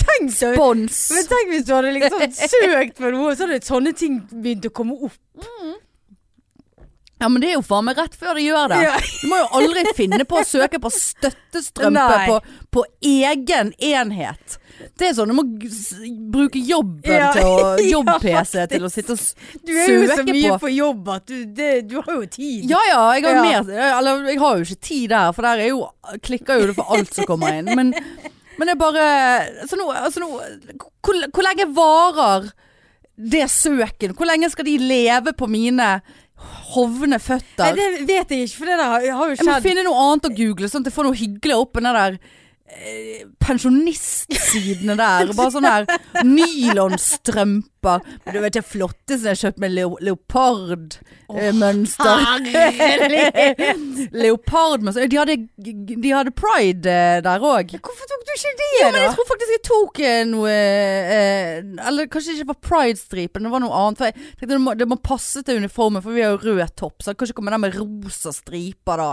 [0.04, 1.00] Tenk spons.
[1.14, 4.74] Men tenk hvis du hadde liksom søkt på noe, så hadde sånne ting begynt å
[4.74, 5.20] komme opp.
[7.24, 8.82] Ja, men det er jo faen meg rett før det gjør det.
[9.22, 12.40] Du må jo aldri finne på å søke på støttestrømpe på,
[12.76, 14.58] på egen enhet.
[15.00, 15.44] Det er sånn, du må
[16.34, 17.30] bruke jobben Ja.
[17.36, 19.62] til å Jobb-PC til å sitte og søke på.
[19.68, 20.60] Du er jo så mye på.
[20.66, 22.66] på jobb at du, det, du har jo tid.
[22.72, 23.44] Ja ja, jeg har Ja.
[23.64, 25.86] mer Eller jeg har jo ikke tid der, for der er jo
[26.26, 27.70] klikker jo det for alt som kommer inn.
[27.76, 27.94] Men,
[28.58, 29.08] men det er bare
[29.70, 32.52] Så nå, altså nå hvor, hvor lenge varer
[33.16, 34.16] det søken?
[34.18, 36.02] Hvor lenge skal de leve på mine
[36.74, 39.46] hovne Nei, det vet jeg ikke, for det der har, jo skjedd.
[39.46, 41.88] Jeg må finne noe annet å google, sånn at jeg får noe hyggelig opp den
[41.96, 42.18] der
[43.44, 45.34] pensjonistsidene der.
[45.38, 45.84] Bare sånne her
[46.26, 48.00] nylonstrømper.
[48.24, 52.18] Men Du vet det flotteste jeg har kjøpt med leo leopardmønster.
[54.14, 55.08] Leopardmønster.
[55.12, 57.76] De hadde, de hadde pride eh, der òg.
[57.84, 59.04] Hvorfor tok du ikke det, Ja, men da?
[59.08, 63.54] jeg tror faktisk jeg tok eh, noe eh, Eller kanskje det ikke var pride-stripen, det
[63.54, 64.00] var noe annet.
[64.02, 66.64] For jeg tenkte det må, det må passe til uniformen, for vi har jo rød
[66.80, 66.98] topp.
[67.04, 69.12] Så kanskje komme der med rosa striper da.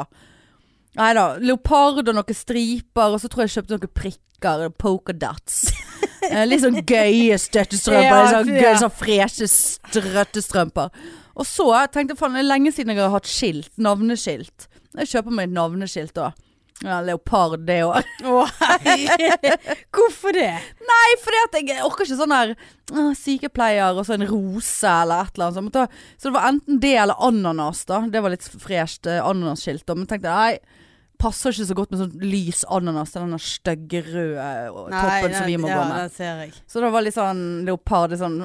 [0.98, 1.26] Nei da.
[1.38, 4.68] Leopard og noen striper, og så tror jeg jeg kjøpte noen prikker.
[4.80, 5.66] Polka dots.
[6.20, 8.04] Eh, litt sånn gøye støttestrømper.
[8.04, 8.60] Ja, sånn, ja.
[8.60, 10.90] gøy, sånn freshe strøttestrømper.
[11.40, 13.70] Og så tenkte jeg faen, det er lenge siden jeg har hatt skilt.
[13.80, 14.66] Navneskilt.
[15.00, 16.28] Jeg kjøper meg et navneskilt da.
[16.80, 18.06] Ja, leopard det òg.
[19.96, 20.52] Hvorfor det?
[20.90, 25.26] Nei, fordi at jeg orker ikke sånn her «Å, sykepleier og så en rose eller
[25.26, 25.98] et eller annet.
[26.16, 28.00] Så, det var enten det eller ananas, da.
[28.08, 29.84] Det var litt fresht eh, ananasskilt.
[29.92, 30.79] Men tenkte nei,
[31.20, 35.48] passer ikke så godt med sånn lys ananas til den stygge røde toppen toppen som
[35.48, 36.08] vi må ja, gå med.
[36.08, 36.54] Det ser jeg.
[36.70, 38.38] Så det var litt sånn leopard, litt sånn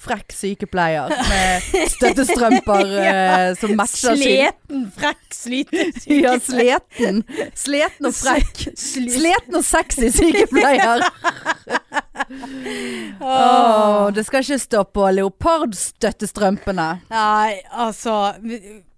[0.00, 7.22] frekk sykepleier med støttestrømper ja, som matcher Sleten, frekk, sliten Ja, sleten.
[7.58, 8.64] Sleten og frekk.
[9.16, 11.04] Sleten og sexy sykepleier.
[13.20, 16.86] Åh, det skal ikke stå på leopardstøttestrømpene.
[17.12, 18.14] Nei, altså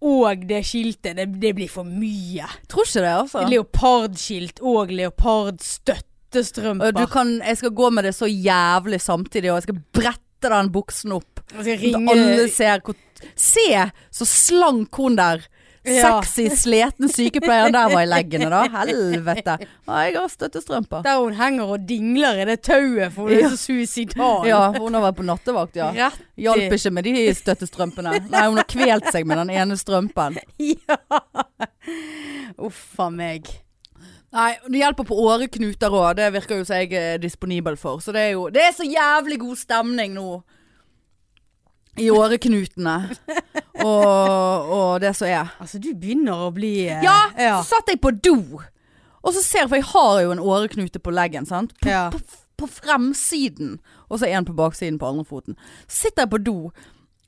[0.03, 2.47] Og det skiltet, det, det blir for mye.
[2.73, 3.45] Tror ikke det, altså.
[3.53, 6.97] Leopardskilt og leopardstøttestrømper.
[6.97, 10.73] Du kan, jeg skal gå med det så jævlig samtidig, og jeg skal brette den
[10.75, 11.45] buksen opp.
[11.53, 12.97] Jeg skal ringe alle ser hvor
[13.39, 13.69] Se
[14.11, 15.45] så slank hun der.
[15.83, 16.23] Ja.
[16.23, 18.61] Sexy, sleten sykepleieren der var i leggene, da.
[18.77, 19.57] Helvete.
[19.67, 21.03] Ja, jeg har støttestrømper.
[21.03, 24.47] Der hun henger og dingler i det tauet, for hun er så suicidal.
[24.47, 25.91] Ja, hun har vært på nattevakt, ja.
[25.97, 28.15] Rett Hjalp ikke med de støttestrømpene.
[28.31, 30.39] Nei, hun har kvelt seg med den ene strømpen.
[30.63, 30.97] Ja.
[32.63, 33.49] Uff a meg.
[34.33, 36.15] Nei, det hjelper på åreknuter òg.
[36.17, 38.01] Det virker jo som jeg er disponibel for.
[38.01, 40.29] Så det er jo Det er så jævlig god stemning nå.
[42.01, 42.95] I åreknutene.
[43.83, 45.51] Og, og det som er.
[45.61, 47.59] Altså, du begynner å bli eh, Ja, ja.
[47.67, 48.37] satt jeg på do.
[49.23, 51.75] Og så ser jeg, for jeg har jo en åreknute på leggen, sant.
[51.83, 52.07] På, Ja.
[52.15, 52.21] på,
[52.63, 53.77] på fremsiden.
[54.09, 55.57] Og så en på baksiden på andre foten.
[55.87, 56.57] Så sitter jeg på do,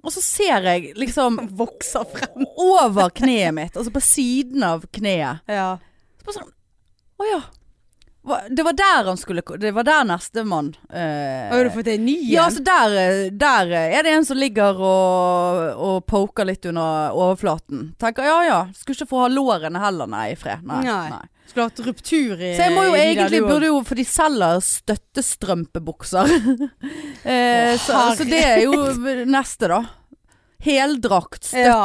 [0.05, 2.45] og så ser jeg liksom Vokser frem.
[2.61, 3.77] over kneet mitt.
[3.77, 5.45] Altså på siden av kneet.
[5.49, 5.75] Ja.
[6.21, 6.51] Så bare sånn
[7.21, 7.43] Å ja.
[8.25, 12.17] Det var der han skulle Det var der nestemann eh, Har du fått en ny
[12.33, 12.55] Ja, en?
[12.55, 17.13] så der, eh, der eh, er det en som ligger og, og poker litt under
[17.13, 17.91] overflaten.
[18.01, 20.65] Tenker ja ja, skulle ikke få ha lårene heller, nei, i fred.
[20.65, 20.81] Nei.
[20.87, 21.09] Nei.
[21.13, 21.25] nei.
[21.51, 24.63] Skulle hatt ruptur i Så jeg må jo der egentlig, burde jo, for de selger
[24.65, 26.33] støttestrømpebukser.
[27.35, 28.89] eh, så, så det er jo
[29.29, 29.83] neste, da.
[30.65, 31.85] Heldrakt, Ja.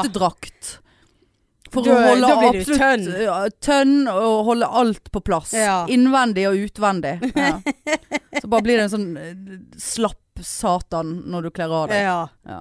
[1.71, 3.51] For Da- å holde du absolutt tønn.
[3.61, 5.53] tønn og holde alt på plass.
[5.53, 5.85] Ja.
[5.87, 7.17] Innvendig og utvendig.
[7.35, 7.61] Ja.
[8.41, 9.33] Så bare blir det en sånn eh,
[9.81, 12.01] slapp satan når du kler av deg.
[12.05, 12.19] Ja.
[12.47, 12.59] Ja.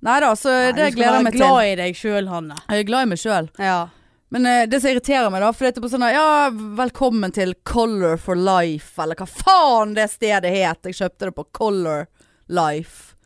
[0.00, 1.40] Nei da, så Nei, det gleder jeg meg til.
[1.42, 2.56] glad i deg sjøl, Hanne.
[2.70, 3.48] Jeg er glad i meg sjøl.
[3.60, 3.78] Ja.
[4.30, 7.52] Men eh, det som irriterer meg, da, for det er på sånn Ja, velkommen til
[7.66, 10.86] Color for Life, eller hva faen det stedet het.
[10.86, 12.06] Jeg kjøpte det på Color
[12.48, 13.16] Life.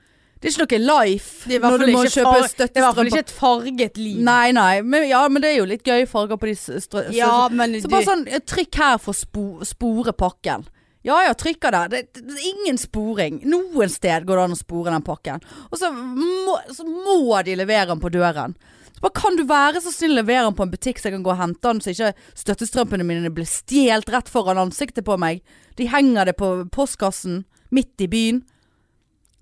[0.45, 2.69] Det er ikke noe life Det er når du må kjøpe støttestrømper.
[2.69, 4.19] Det er i hvert fall ikke et farget liv.
[4.27, 4.83] Nei, nei.
[4.85, 7.15] Men, ja, men det er jo litt gøye farger på de strømpene.
[7.17, 10.67] Ja, så, Så bare sånn, eh, trykk her for å spo, spore pakken.
[11.05, 11.89] Ja ja, trykker der.
[11.89, 13.41] Det, det, det ingen sporing.
[13.49, 15.41] Noen sted går det an å spore den pakken.
[15.71, 18.57] Og så må, så må de levere den på døren.
[18.93, 21.17] Så bare kan du være så snill å levere den på en butikk så jeg
[21.19, 22.13] kan gå og hente den, så ikke
[22.45, 25.41] støttestrømpene mine blir stjålet rett foran ansiktet på meg.
[25.81, 28.45] De henger det på postkassen midt i byen.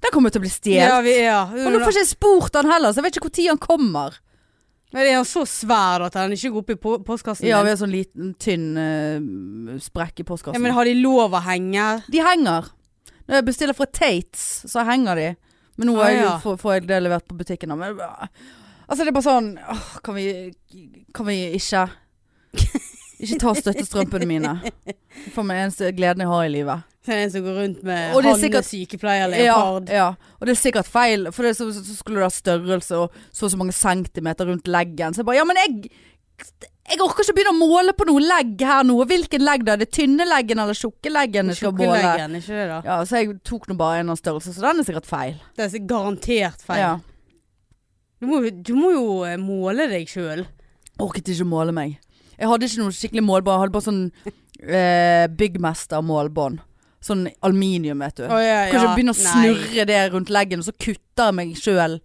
[0.02, 0.82] Den kommer til å bli stjålet.
[0.82, 1.40] Ja, vi, ja.
[1.46, 4.16] Og nå får ikke jeg spurt han heller, så jeg vet ikke når han kommer.
[4.92, 7.46] Men er han så svær at han ikke går opp i po postkassen?
[7.48, 7.68] Ja, din?
[7.68, 10.58] vi har sånn liten, tynn eh, sprekk i postkassen.
[10.58, 11.86] ja, men har de lov å henge?
[12.12, 12.68] De henger.
[13.24, 15.28] Når jeg bestiller fra Tates, så henger de.
[15.80, 16.34] Men nå Ah, er jeg, ja.
[16.42, 17.72] får, får jeg det levert på butikken.
[17.72, 17.78] da.
[17.80, 17.96] Men,
[18.84, 20.26] altså, det er bare sånn åh, Kan vi,
[21.16, 21.86] kan vi ikke
[23.22, 24.56] Ikke ta støttestrømpene mine.
[25.34, 26.88] For meg eneste gleden jeg har i livet.
[27.02, 29.56] Så er det en som går rundt med Og det er sykepleier Ja,
[29.90, 30.06] ja.
[30.38, 33.48] Og det er sikkert feil, for det, så, så skulle det ha størrelse og så
[33.48, 35.14] og så mange centimeter rundt leggen.
[35.14, 35.90] Så jeg bare Ja, men jeg
[36.92, 38.96] jeg orker ikke begynne å måle på noe legg her nå.
[39.08, 39.76] Hvilken legg da?
[39.76, 42.00] Er det tynne leggen eller tjukke leggen jeg skal måle?
[42.36, 42.80] Ikke det da?
[42.84, 45.36] Ja, så jeg tok nå bare en av størrelse, så den er sikkert feil.
[45.56, 46.82] Det er garantert feil.
[46.82, 46.92] Ja.
[48.18, 50.44] Du, må, du må jo eh, måle deg sjøl.
[51.02, 51.96] Orket ikke måle meg.
[52.42, 53.54] Jeg hadde ikke noe skikkelig målbånd.
[53.54, 54.02] Jeg hadde bare sånn
[54.66, 56.64] eh, Byggmester-målbånd.
[57.02, 58.26] Sånn aluminium, vet du.
[58.30, 61.96] Kanskje begynne å snurre det rundt leggen, og så kutter jeg meg sjøl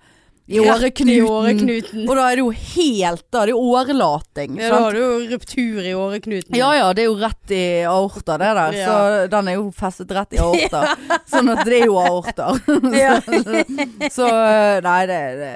[0.47, 2.05] i I åreknuten.
[2.07, 4.55] Og da er det jo helt Da er det jo årelating.
[4.61, 6.55] Ja, da har du jo ruptur i åreknuten.
[6.55, 8.77] Ja ja, det er jo rett i aorta det der.
[8.79, 8.87] Ja.
[8.87, 10.95] Så den er jo festet rett i aorta.
[11.33, 12.53] Sånn at det er jo aorta.
[12.63, 13.65] så,
[14.21, 15.53] Så eh, nei, det, det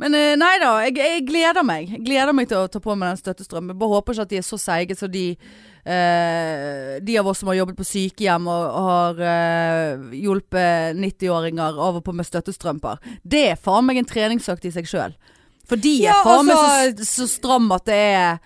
[0.00, 1.90] Men eh, nei da, jeg, jeg gleder meg.
[1.92, 3.76] Jeg gleder meg til å ta på meg den støttestrømmen.
[3.80, 5.24] Bare håper ikke at de er så seige som de
[5.84, 11.76] eh, De av oss som har jobbet på sykehjem og, og har eh, hjulpet 90-åringer
[11.88, 13.02] av og på med støttestrømper.
[13.22, 15.18] Det er faen meg en treningsøkt i seg sjøl.
[15.68, 18.40] For de er Ja, faen meg altså- så, så stram at det er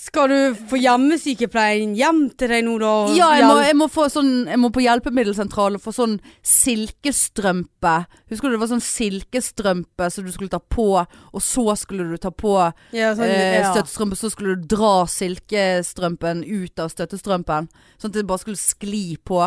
[0.00, 2.92] Skal du få hjemmesykepleien hjem til deg nå, da?
[3.12, 6.14] Ja, jeg må, jeg må, få sånn, jeg må på hjelpemiddelsentralen og få sånn
[6.46, 7.92] silkestrømpe.
[8.32, 12.16] Husker du det var sånn silkestrømpe som du skulle ta på, og så skulle du
[12.22, 12.54] ta på
[12.96, 17.68] ja, sånn, eh, støttestrømpe, så skulle du dra silkestrømpen ut av støttestrømpen.
[18.00, 19.44] Sånn at det bare skulle skli på.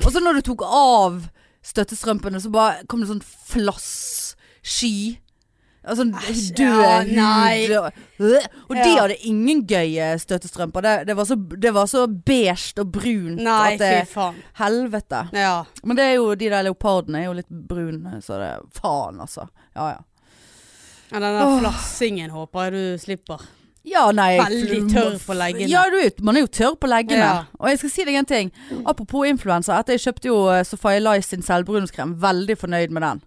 [0.00, 1.26] Og så når du tok av
[1.68, 5.18] støttestrømpene, så bare kom det sånn flasssky.
[5.88, 7.30] Altså Æsj, død ja,
[8.18, 8.34] hud.
[8.68, 9.00] Og, de Ja.
[9.00, 10.84] hadde ingen gøye støttestrømper.
[10.84, 14.36] Det, det, var så, det var så beige og brunt Nei, at det faen.
[14.60, 15.24] Helvete.
[15.32, 15.64] Ja.
[15.84, 19.48] Men det er jo, de der leopardene er jo litt brune, så det Faen, altså.
[19.76, 20.02] Ja ja.
[21.12, 23.48] ja den der flassingen håper jeg du slipper.
[23.88, 25.68] Ja, nei Veldig tørr på leggene.
[25.70, 27.22] Ja, du man er jo tørr på leggene.
[27.22, 27.44] Ja.
[27.58, 28.52] Og jeg skal si deg en ting.
[28.84, 29.78] Apropos influensa.
[29.78, 32.16] Etter jeg kjøpte jo eh, Sophie Lice sin selvbrunskrem.
[32.20, 33.22] Veldig fornøyd med den.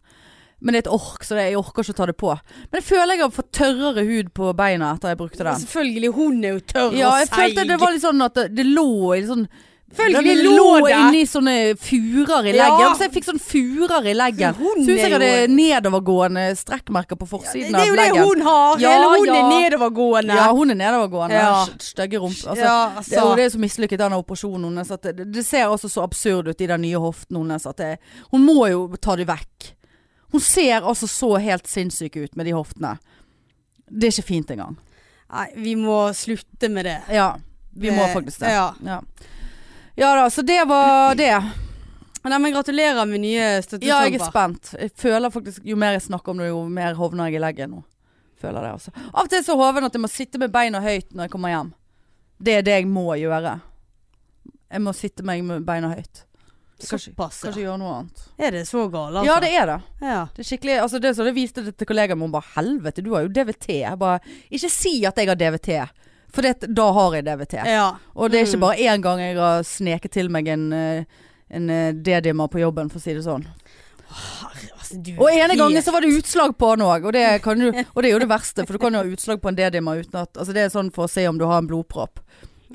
[0.61, 2.35] Men det er et ork, så det, jeg orker ikke å ta det på.
[2.69, 5.57] Men jeg føler jeg har fått tørrere hud på beina etter jeg brukte den.
[5.65, 8.47] Selvfølgelig, hun er jo tørr Ja, og jeg følte det var litt sånn at det,
[8.55, 9.47] det lå i sånn
[9.91, 10.91] Selvfølgelig det lå det.
[10.95, 12.69] inni sånne furer i Ja.
[12.69, 12.93] leggen.
[12.95, 14.53] Så jeg fikk sånn furer i leggen.
[14.55, 18.41] Hun Så som jeg er hadde nedovergående strekkmerker på forsiden Det er jo det hun
[18.45, 18.79] har.
[18.79, 19.35] Ja, Hele hun ja.
[19.35, 20.37] er nedovergående.
[20.39, 21.35] Ja, hun er nedovergående.
[21.35, 21.49] Ja.
[21.65, 21.65] Ja.
[21.79, 22.37] Stygge rump.
[22.37, 23.25] Altså, ja, det, altså.
[23.25, 24.87] og det er så mislykket denne operasjonen hennes.
[25.01, 27.65] Det, det ser altså så absurd ut i den nye hoften hennes.
[27.67, 27.97] At det,
[28.31, 29.73] hun må jo ta det vekk.
[30.31, 32.95] Hun ser altså så helt sinnssyk ut med de hoftene.
[33.91, 34.77] Det er ikke fint engang.
[35.31, 36.97] Nei, vi må slutte med det.
[37.11, 37.33] Ja,
[37.71, 38.51] vi må faktisk det.
[38.51, 38.73] Ja.
[38.85, 39.01] Ja.
[39.95, 41.33] ja da, så det var det.
[42.23, 43.45] Nei, men gratulerer med nye
[43.81, 44.75] Ja, jeg er spent.
[44.77, 47.75] Jeg føler faktisk Jo mer jeg snakker om det, jo mer hovner jeg i leggen
[47.77, 47.83] nå.
[48.41, 48.91] Føler det, altså.
[49.11, 51.53] Av og til så hoven at jeg må sitte med beina høyt når jeg kommer
[51.53, 51.73] hjem.
[52.41, 53.59] Det er det jeg må gjøre.
[54.71, 56.23] Jeg må sitte meg med beina høyt.
[56.85, 58.21] Såpass, kanskje gjøre noe annet.
[58.39, 59.25] Er det så galt, altså?
[59.25, 59.79] Ja, det er det.
[60.01, 60.27] Ja.
[60.35, 62.27] Det er skikkelig Altså det så det viste det til kollegaen min.
[62.29, 63.67] Hun bare 'helvete, du har jo DVT'.
[63.81, 64.19] Jeg bare
[64.51, 65.89] Ikke si at jeg har DVT.
[66.31, 67.53] For det, da har jeg DVT.
[67.65, 67.95] ja.
[68.15, 68.61] Og det er ikke Mm.
[68.61, 71.03] bare én gang jeg har sneket til meg en, eh,
[71.51, 73.45] en eh, D-dimmer på jobben, for å si det sånn.
[74.11, 77.15] Herre, altså, du Og ene gangen så var det utslag på den òg, og,
[77.95, 78.65] og det er jo det verste.
[78.65, 80.91] For du kan jo ha utslag på en D-dimmer uten at Altså det er sånn
[80.93, 82.19] for å se om du har en blodpropp.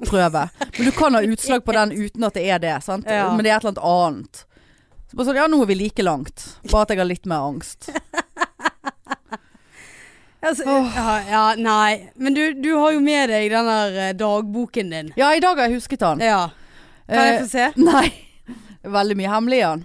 [0.04, 0.42] Prøve.
[0.76, 2.74] Men du kan ha utslag på den uten at det er det.
[2.84, 3.06] Sant?
[3.08, 3.30] Ja.
[3.32, 4.42] Men det er et eller annet annet.
[5.10, 6.44] Så bare sånn, ja nå er vi like langt.
[6.70, 7.90] Bare at jeg har litt mer angst.
[10.46, 10.92] Altså, oh.
[10.94, 12.10] ja, ja, nei.
[12.14, 15.08] Men du, du har jo med deg den der eh, dagboken din.
[15.18, 16.22] Ja, i dag har jeg husket den.
[16.22, 16.50] Ja.
[17.08, 17.64] Kan jeg Eh, få se?
[17.88, 18.12] Nei.
[18.86, 19.82] Veldig mye hemmelig i den.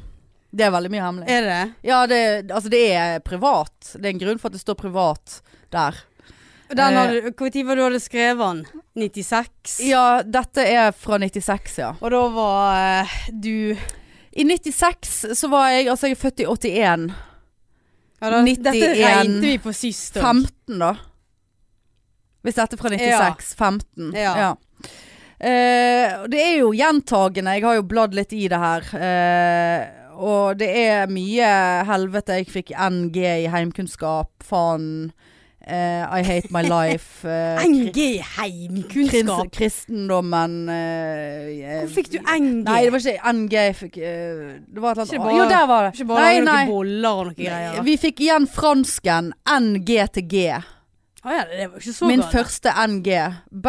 [0.52, 1.30] Det er veldig mye hemmelig.
[1.32, 1.88] Er det det?
[1.89, 2.19] Ja, det,
[2.52, 3.74] altså det er privat.
[3.95, 5.39] Det er en grunn for at det står privat
[5.74, 5.97] der.
[6.72, 7.00] Den Eh.
[7.00, 8.84] hadde, hvor tid var det du hadde skrevet den?
[8.96, 9.80] 96?
[9.90, 11.92] Ja, dette er fra 96, ja.
[12.02, 13.76] Og da var eh, du
[14.32, 17.08] I 96 så var jeg Altså, jeg er født i 81.
[18.22, 20.24] ja, da, 91, Dette regnet vi på sist òg.
[20.24, 20.94] 15, da.
[22.42, 23.56] Hvis dette er fra 96.
[23.60, 24.12] 15.
[24.18, 24.34] Ja.
[24.40, 24.52] ja.
[25.42, 27.56] Eh, det er jo gjentagende.
[27.58, 28.88] Jeg har jo bladd litt i det her.
[28.98, 29.88] Eh,
[30.22, 31.50] og det er mye
[31.90, 32.40] helvete.
[32.40, 34.32] Jeg fikk NG i heimkunnskap.
[34.46, 35.12] Faen.
[35.72, 37.08] Eh, I hate my life.
[37.32, 39.52] Uh, NG heimkunnskap.
[39.56, 42.64] Kristendommen eh, Hvor fikk du NG?
[42.66, 45.46] Nei, det var ikke NG jeg fikk eh, Det var et eller annet bare- Jo,
[45.52, 45.92] der var det.
[45.96, 46.42] Ikke bare nei.
[46.48, 47.78] noen boller og noen greier.
[47.86, 49.30] Vi fikk igjen fransken
[49.62, 50.44] NG til G.
[51.22, 52.34] Ah, ja, det var ikke så Min galt.
[52.34, 53.10] første NG.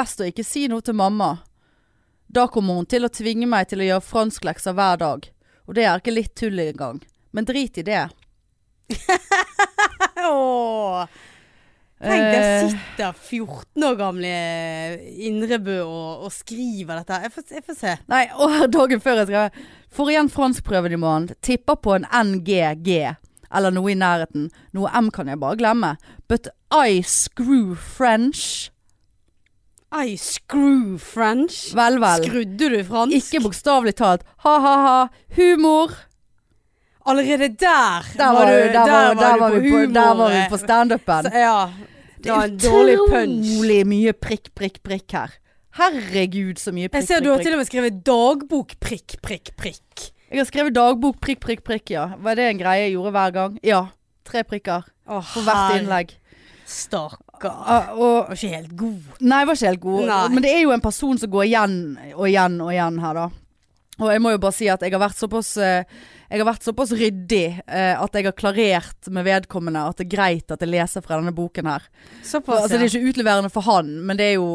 [0.01, 1.31] Best å ikke si noe til mamma.
[2.33, 5.29] Da kommer hun til å tvinge meg til å gjøre fransklekser hver dag.
[5.69, 7.03] Og det er ikke litt tull engang.
[7.37, 8.07] Men drit i det.
[10.17, 11.07] Åh.
[12.03, 14.31] Tenk, der Eh, sitter 14 år gamle
[15.29, 17.21] Indrebø og, og skriver dette.
[17.23, 17.95] Jeg får, jeg får se.
[18.11, 19.62] Nei, og dagen før jeg skrev
[19.93, 21.29] Får igjen franskprøven i morgen.
[21.45, 22.91] Tipper på en NGG.
[23.53, 24.49] Eller noe i nærheten.
[24.73, 25.97] Noe M kan jeg bare glemme.
[26.29, 28.71] But I screw French.
[29.93, 31.75] I screw French.
[31.77, 32.25] Vel, vel.
[32.25, 33.19] Skrudde du fransk?
[33.19, 34.25] Ikke bokstavelig talt.
[34.47, 35.11] Ha-ha-ha.
[35.37, 35.93] Humor.
[37.05, 40.57] Allerede der, Der var, du, der var, der var, der, var, der var vi på,
[40.57, 41.29] på standupen.
[41.29, 41.91] Så, ja.
[42.22, 45.38] Det er utrolig mye prikk, prikk, prikk her.
[45.78, 49.16] Herregud, så mye prikk, prikk Jeg ser du har til og med skrevet dagbok prikk,
[49.24, 50.08] prikk, prikk.
[50.32, 52.06] Jeg har skrevet dagbok prikk, prikk, prikk, ja.
[52.20, 53.58] Var det en greie jeg gjorde hver gang?
[53.66, 53.82] Ja.
[54.28, 56.14] Tre prikker Åh, for hvert innlegg.
[56.68, 57.56] Stakkar.
[57.66, 59.11] Ah, og Var ikke helt god.
[59.20, 60.04] Nei, var ikke helt god.
[60.08, 60.22] Nei.
[60.32, 61.78] Men det er jo en person som går igjen
[62.14, 63.26] og igjen og igjen her, da.
[64.00, 65.85] Og jeg må jo bare si at jeg har vært såpass eh,
[66.31, 70.14] Jeg har vært såpass ryddig eh, at jeg har klarert med vedkommende at det er
[70.14, 71.85] greit at jeg leser fra denne boken her.
[72.24, 74.46] Såpass, Altså, det er ikke utleverende for han, men det er jo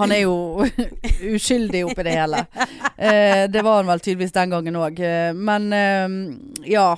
[0.00, 0.38] Han er jo
[1.36, 2.46] uskyldig oppi det hele.
[2.96, 5.04] Eh, det var han vel tydeligvis den gangen òg.
[5.36, 5.68] men
[6.64, 6.88] ja.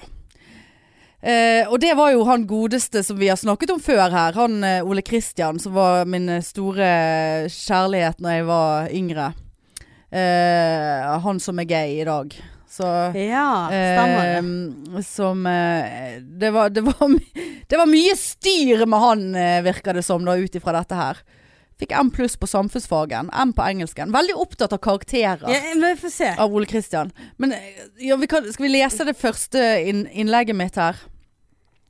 [1.18, 4.38] Eh, og det var jo han godeste som vi har snakket om før her.
[4.38, 9.32] Han Ole Kristian, som var min store kjærlighet når jeg var yngre.
[10.10, 12.36] Eh, han som er gay i dag.
[12.68, 12.84] Så
[13.16, 14.98] Ja, stemmer det.
[14.98, 17.16] Eh, som eh, det, var, det, var,
[17.68, 21.20] det var mye styr med han, eh, virker det som, ut ifra dette her.
[21.78, 24.10] Fikk M pluss på samfunnsfagen, M på engelsken.
[24.12, 25.44] Veldig opptatt av karakterer.
[25.46, 26.32] Ja, vi får se.
[26.38, 27.12] Av Ole Kristian.
[27.36, 30.98] Men eh, ja, vi kan, skal vi lese det første inn, innlegget mitt her?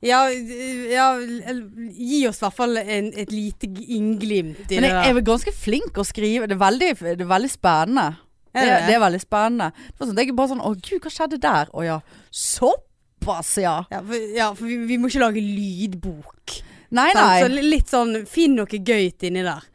[0.01, 5.03] Ja, ja, gi oss i hvert fall en, et lite innglimt i Men det jeg,
[5.03, 5.17] jeg der.
[5.19, 6.47] er ganske flink å skrive.
[6.47, 8.05] Det er veldig, det er veldig spennende.
[8.53, 8.85] Er Det, det?
[8.87, 9.67] det er veldig spennende.
[9.75, 11.67] Det var sånn, jeg er bare sånn Å gud, hva skjedde der?
[11.75, 11.97] Å ja.
[12.31, 13.75] Såpass, ja.
[13.91, 16.55] Ja, for, ja, for vi, vi må ikke lage lydbok.
[16.95, 17.19] Nei, Sant?
[17.27, 17.41] nei.
[17.43, 19.67] Så li- litt sånn Finn noe gøyt inni der.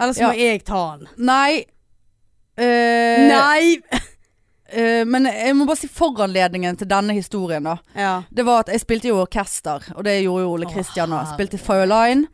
[0.00, 0.28] Ellers Ja.
[0.32, 1.08] må jeg ta den.
[1.30, 1.64] Nei.
[2.60, 3.78] Eh, Nei!
[4.72, 7.76] eh, men jeg må bare si foranledningen til denne historien, da.
[7.94, 8.14] Ja.
[8.30, 11.34] Det var at jeg spilte jo orkester, og det gjorde jo Ole Kristian òg.
[11.34, 12.30] Spilte Fireline.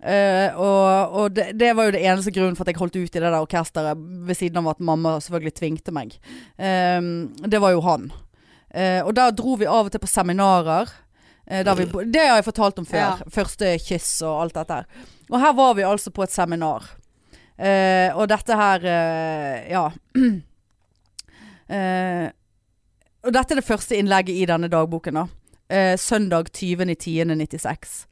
[0.00, 3.02] Uh, og og det, det var jo det eneste grunnen for at jeg holdt ut
[3.04, 6.14] i det der orkesteret, ved siden av at mamma selvfølgelig tvingte meg.
[6.56, 7.00] Eh,
[7.44, 8.08] det var jo han.
[8.72, 10.88] Uh, og da dro vi av og til på seminarer.
[11.50, 13.00] Eh, vi, det har jeg fortalt om før.
[13.02, 13.30] Ja.
[13.34, 15.06] Første kyss og alt dette her.
[15.30, 16.86] Og her var vi altså på et seminar.
[17.58, 19.88] Eh, og dette her eh, Ja.
[21.70, 22.26] Eh,
[23.20, 25.26] og dette er det første innlegget i denne dagboken, da.
[25.70, 28.06] Eh, søndag 20.10.96.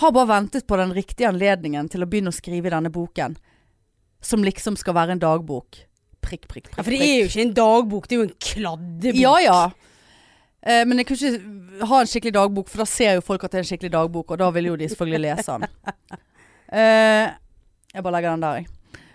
[0.00, 3.36] Har bare ventet på den riktige anledningen til å begynne å skrive i denne boken.
[4.24, 5.82] Som liksom skal være en dagbok.
[6.22, 6.76] Prikk, prikk, prikk.
[6.78, 9.20] ja, for det er jo ikke en dagbok, det er jo en kladdebok.
[9.20, 9.60] Ja, ja.
[10.62, 13.52] Eh, men jeg kunne ikke ha en skikkelig dagbok, for da ser jo folk at
[13.52, 15.72] det er en skikkelig dagbok, og da vil jo de selvfølgelig lese den.
[16.72, 17.26] Eh,
[17.92, 18.68] jeg bare legger den der, jeg.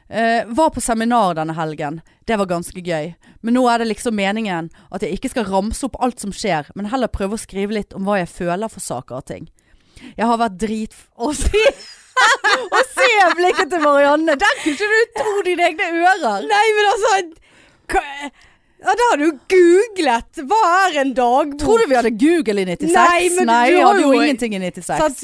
[0.09, 2.01] Eh, var på seminar denne helgen.
[2.27, 3.09] Det var ganske gøy.
[3.43, 6.69] Men nå er det liksom meningen at jeg ikke skal ramse opp alt som skjer,
[6.75, 9.49] men heller prøve å skrive litt om hva jeg føler for saker og ting.
[10.15, 10.95] Jeg har vært drit...
[11.17, 11.63] Å si
[12.77, 14.37] å se blikket til Marianne!
[14.39, 16.47] Der kunne ikke du tro dine egne ører!
[16.47, 17.11] Nei, men altså
[17.91, 18.03] hva,
[18.77, 20.41] Ja, da har du googlet.
[20.49, 21.59] Hva er en dagbok?
[21.61, 22.93] Tror du vi hadde Google i 96?
[22.93, 25.01] Nei, men du- Nei, du har hadde jo ingenting i 96.
[25.01, 25.23] Sant?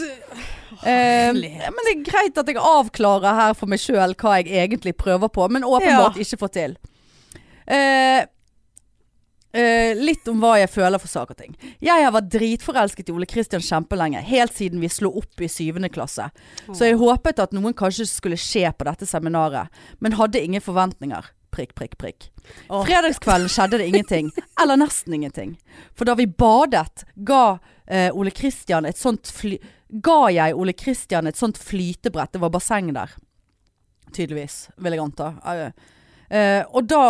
[0.82, 4.96] Eh, men det er greit at jeg avklarer her for meg sjøl hva jeg egentlig
[4.98, 6.78] prøver på, men åpenbart ikke får til.
[7.64, 8.24] Eh,
[9.54, 11.52] Eh, litt om hva jeg føler for saker og ting.
[11.84, 15.92] Jeg har vært dritforelsket i Ole Kristian kjempelenge, helt siden vi slo opp i syvende
[15.94, 16.26] klasse.
[16.72, 19.70] Så jeg håpet at noen kanskje skulle skje på dette seminaret,
[20.02, 21.30] men hadde ingen forventninger.
[21.54, 22.32] Prikk, prikk, prikk.
[22.66, 22.82] Oh.
[22.82, 24.34] Fredagskvelden skjedde det ingenting.
[24.62, 25.54] Eller nesten ingenting.
[25.94, 29.60] For da vi badet, ga eh, Ole Kristian et sånt fly...
[30.02, 32.32] Ga jeg Ole Kristian et sånt flytebrett.
[32.34, 33.12] Det var basseng der.
[34.14, 35.34] Tydeligvis, vil jeg anta.
[36.30, 37.06] Eh, og da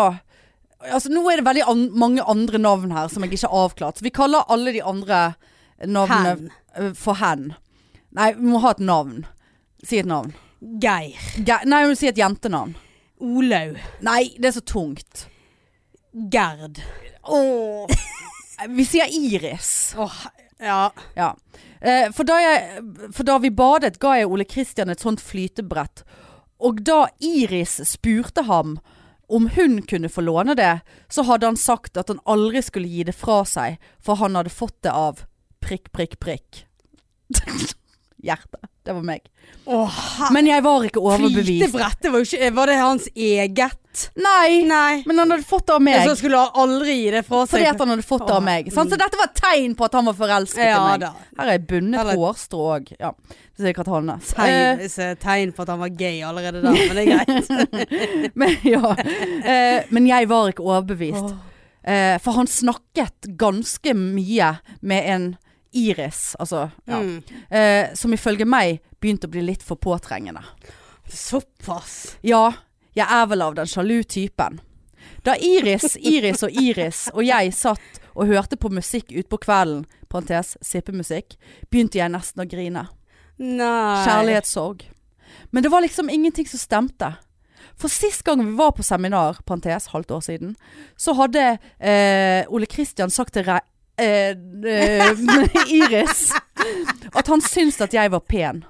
[0.84, 3.96] Altså, nå er det veldig an mange andre navn her som jeg ikke har avklart.
[3.98, 5.20] Så vi kaller alle de andre
[5.88, 6.50] navnene Hen.
[6.76, 7.54] eh, for hen.
[8.12, 9.22] Nei, vi må ha et navn.
[9.88, 10.34] Si et navn.
[10.84, 11.16] Geir.
[11.40, 12.76] Ge nei, vi må si et jentenavn.
[13.24, 13.80] Olaug.
[14.04, 15.24] Nei, det er så tungt.
[16.36, 16.84] Gerd.
[18.68, 19.94] Vi sier Iris.
[19.98, 20.20] Åh,
[20.60, 20.92] ja.
[21.16, 21.32] Ja.
[21.84, 26.06] Eh, for, da jeg, for da vi badet, ga jeg Ole Kristian et sånt flytebrett.
[26.64, 28.78] Og da Iris spurte ham
[29.28, 30.78] om hun kunne få låne det,
[31.12, 34.54] så hadde han sagt at han aldri skulle gi det fra seg, for han hadde
[34.54, 35.26] fått det av
[35.64, 36.66] prikk, prikk, prikk.
[38.24, 38.60] Hjerte.
[38.84, 39.22] Det var meg.
[39.66, 40.00] Åh,
[40.32, 41.48] Men jeg var ikke overbevist.
[41.48, 43.80] Flytebrettet var jo ikke Var det hans eget?
[44.18, 45.04] Nei, Nei.
[45.06, 46.02] men han hadde fått det av meg.
[46.08, 47.52] Så skulle han aldri gi det fra seg.
[47.54, 48.72] Fordi at han hadde fått det av meg.
[48.74, 51.04] Så dette var et tegn på at han var forelsket ja, i meg.
[51.06, 51.12] da.
[51.38, 52.92] Her er jeg bundet Eller- hårstrå òg.
[53.00, 53.14] Ja.
[53.54, 56.96] Er sikkert han, Eh, Tegn, så tegn på at han var gay allerede da, men
[56.98, 58.36] det er greit.
[58.42, 58.96] men, ja.
[59.46, 61.30] eh, men jeg var ikke overbevist.
[61.30, 61.38] Oh.
[61.84, 65.30] Eh, for han snakket ganske mye med en
[65.74, 67.00] Iris, altså, ja.
[67.00, 67.24] Mm.
[67.50, 70.44] eh, som ifølge meg begynte å bli litt for påtrengende.
[71.10, 72.18] Såpass.
[72.22, 72.52] Ja,
[72.94, 74.62] jeg er vel av den sjalu typen.
[75.24, 80.54] Da Iris, Iris og Iris og jeg satt og hørte på musikk utpå kvelden, parentes
[80.62, 81.38] sippemusikk,
[81.72, 82.88] begynte jeg nesten å grine.
[83.42, 84.06] Nei.
[84.06, 84.86] Kjærlighetssorg.
[85.52, 87.14] Men det var liksom ingenting som stemte.
[87.80, 90.56] For sist gang vi var på seminar, parentes, halvt år siden,
[90.96, 93.48] så hadde eh, Ole Kristian sagt til
[93.98, 94.34] eh,
[94.66, 95.12] eh,
[95.68, 96.32] Iris
[97.14, 98.64] at han syntes at jeg var pen.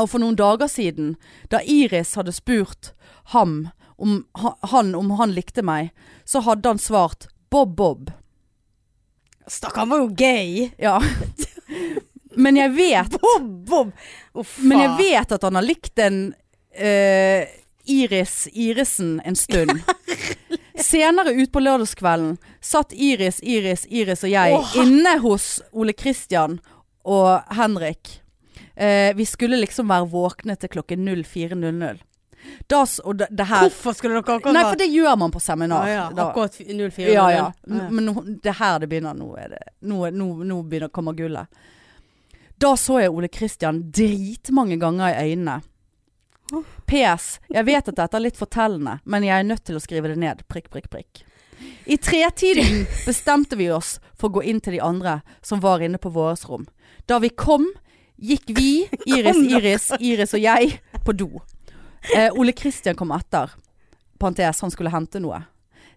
[0.00, 1.14] Og for noen dager siden,
[1.50, 2.92] da Iris hadde spurt
[3.34, 4.24] ham om
[4.72, 5.92] han om han likte meg,
[6.26, 8.10] så hadde han svart Bob Bob.
[9.46, 10.70] Stakk, han var jo gay.
[10.80, 10.98] Ja.
[12.34, 13.92] Men jeg vet Bob, Bob.
[14.34, 17.42] Oh, Men jeg vet at han har likt en uh,
[17.84, 19.76] Iris Irisen en stund.
[20.84, 24.76] Senere utpå lørdagskvelden satt Iris, Iris, Iris og jeg Åh.
[24.84, 26.58] inne hos Ole Kristian
[27.04, 28.20] og Henrik.
[28.76, 32.02] Eh, vi skulle liksom være våkne til klokken 04.00.
[32.66, 35.86] Das, det, det her Hvorfor skulle dere akkurat Nei, for det gjør man på seminar.
[35.88, 36.26] ja, ja.
[36.26, 37.06] Akkurat 04.00.
[37.12, 37.52] ja, ja.
[37.64, 39.16] Men nå, det er her det begynner.
[39.16, 41.48] Nå, er det, nå, nå, nå begynner kommer gullet.
[42.60, 45.62] Da så jeg Ole Kristian dritmange ganger i øynene.
[46.86, 47.38] PS.
[47.48, 50.18] Jeg vet at dette er litt fortellende, men jeg er nødt til å skrive det
[50.20, 50.42] ned.
[50.50, 51.24] Prikk, prikk, prikk.
[51.84, 56.00] I tretiden bestemte vi oss for å gå inn til de andre som var inne
[56.00, 56.66] på vårt rom.
[57.08, 57.66] Da vi kom,
[58.16, 61.30] gikk vi, Iris, Iris, Iris og jeg, på do.
[62.16, 63.52] Eh, Ole Kristian kom etter.
[64.20, 65.42] Pantes, han skulle hente noe.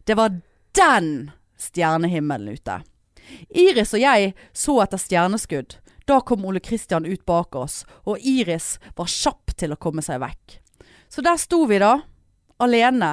[0.04, 0.40] Det var
[0.76, 2.82] den stjernehimmelen ute.
[3.50, 5.78] Iris og jeg så etter stjerneskudd.
[6.08, 10.22] Da kom Ole Kristian ut bak oss, og Iris var kjapp til å komme seg
[10.24, 10.54] vekk.
[11.12, 11.98] Så der sto vi da,
[12.64, 13.10] alene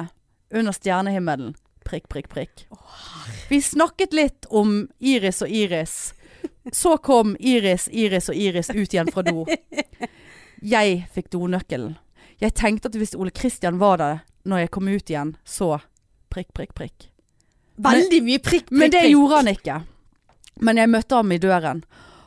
[0.55, 1.57] under stjernehimmelen.
[1.83, 2.63] Prikk, prikk, prikk.
[3.49, 6.13] Vi snakket litt om Iris og Iris.
[6.71, 9.43] Så kom Iris, Iris og Iris ut igjen fra do.
[10.63, 11.97] Jeg fikk donøkkelen.
[12.39, 15.75] Jeg tenkte at hvis Ole Kristian var der når jeg kom ut igjen, så
[16.31, 17.11] prikk, prikk, prikk.
[17.75, 18.79] Veldig mye prikk, prikk, prikk.
[18.79, 19.79] Men det gjorde han ikke.
[20.63, 21.83] Men jeg møtte ham i døren.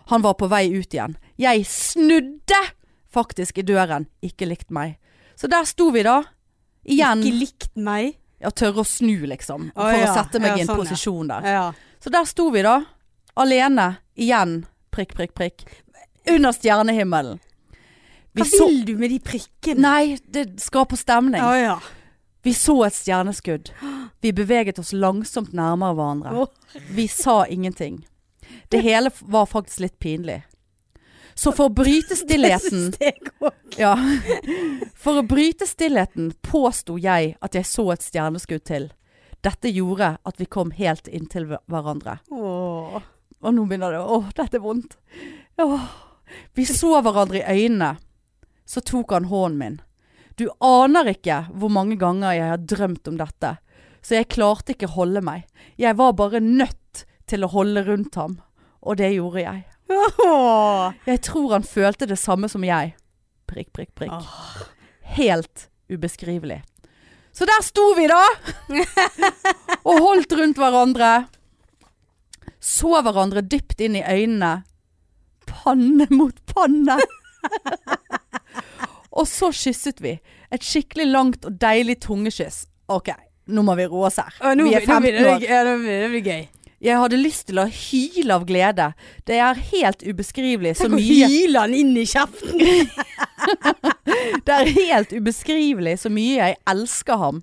[0.08, 1.16] Han var på vei ut igjen.
[1.36, 2.60] Jeg snudde
[3.12, 4.08] faktisk i døren.
[4.24, 4.96] Ikke likt meg.
[5.36, 6.22] Så der sto vi da.
[6.88, 7.22] Igjen.
[7.22, 8.16] Ikke likt meg.
[8.40, 9.68] Ja, tørre å snu, liksom.
[9.74, 10.14] For å ja.
[10.14, 11.50] sette meg Ja, i en sånn, posisjon der.
[11.52, 11.66] Ja.
[12.00, 12.78] Så der sto vi da.
[13.38, 13.90] Alene.
[14.16, 14.62] Igjen.
[14.94, 15.66] Prikk, prikk, prikk.
[16.30, 17.40] Under stjernehimmelen.
[18.32, 19.82] Vi Hva vil du med de prikkene?
[19.82, 21.42] Nei, det skaper stemning.
[21.42, 21.78] Å ja.
[22.46, 23.72] Vi så et stjerneskudd.
[24.22, 26.46] Vi beveget oss langsomt nærmere hverandre.
[26.94, 28.06] Vi sa ingenting.
[28.68, 30.42] Det hele var faktisk litt pinlig.
[31.38, 32.88] Så for å bryte stillheten
[33.78, 33.92] ja,
[34.98, 38.88] For å bryte stillheten påsto jeg at jeg så et stjerneskudd til.
[39.46, 42.16] Dette gjorde at vi kom helt inntil hver- hverandre.
[42.34, 42.98] Åh.
[43.38, 44.96] Og nå begynner det Åh, dette er vondt.
[45.62, 45.84] Åh.
[46.58, 47.92] Vi så hverandre i øynene.
[48.68, 49.78] Så tok han hånden min.
[50.38, 53.54] Du aner ikke hvor mange ganger jeg har drømt om dette.
[54.02, 55.46] Så jeg klarte ikke å holde meg.
[55.80, 56.77] Jeg var bare nødt
[57.30, 58.38] til å holde rundt ham.
[58.82, 59.64] Og det gjorde jeg.
[61.08, 62.94] Jeg tror han følte det samme som jeg.
[63.48, 64.28] Prikk, prikk, prikk.
[65.16, 66.60] Helt ubeskrivelig.
[67.32, 68.20] Så der sto vi da!
[69.88, 71.12] og holdt rundt hverandre.
[72.60, 74.64] så hverandre dypt inn i øynene.
[75.48, 76.98] Panne mot panne.
[79.18, 80.16] og så kysset vi.
[80.52, 82.64] Et skikkelig langt og deilig tungekyss.
[82.92, 83.12] Ok,
[83.52, 84.34] nå må vi roe oss her.
[84.42, 85.48] Å, nå vi er blir- nå 15 år.
[85.48, 86.42] Ja, det blir gøy.
[86.78, 88.92] Jeg hadde lyst til å hyle av glede.
[89.26, 92.54] Det er helt ubeskrivelig så mye hyle han inn i kjeften.
[94.46, 97.42] Det er helt ubeskrivelig så mye jeg elsker ham.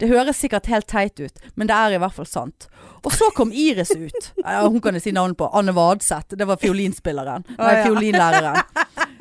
[0.00, 2.70] Det høres sikkert helt teit ut, men det er i hvert fall sant.
[3.04, 4.30] Og så kom Iris ut.
[4.40, 5.48] Hun kan jeg si navnet på.
[5.56, 6.36] Anne Vadseth.
[6.40, 7.44] Det var fiolinspilleren.
[7.58, 8.64] Nei, fiolinlæreren.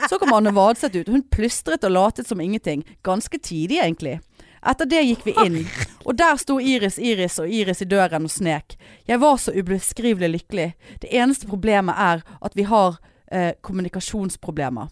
[0.08, 1.12] Så kom Anne Vadseth ut.
[1.12, 2.86] Hun plystret og latet som ingenting.
[3.04, 4.18] Ganske tidlig, egentlig.
[4.66, 5.60] Etter det gikk vi inn,
[6.04, 8.76] og der sto Iris, Iris og Iris i døren og snek.
[9.08, 10.70] Jeg var så ubeskrivelig lykkelig.
[11.00, 13.00] Det eneste problemet er at vi har
[13.32, 14.90] eh, kommunikasjonsproblemer.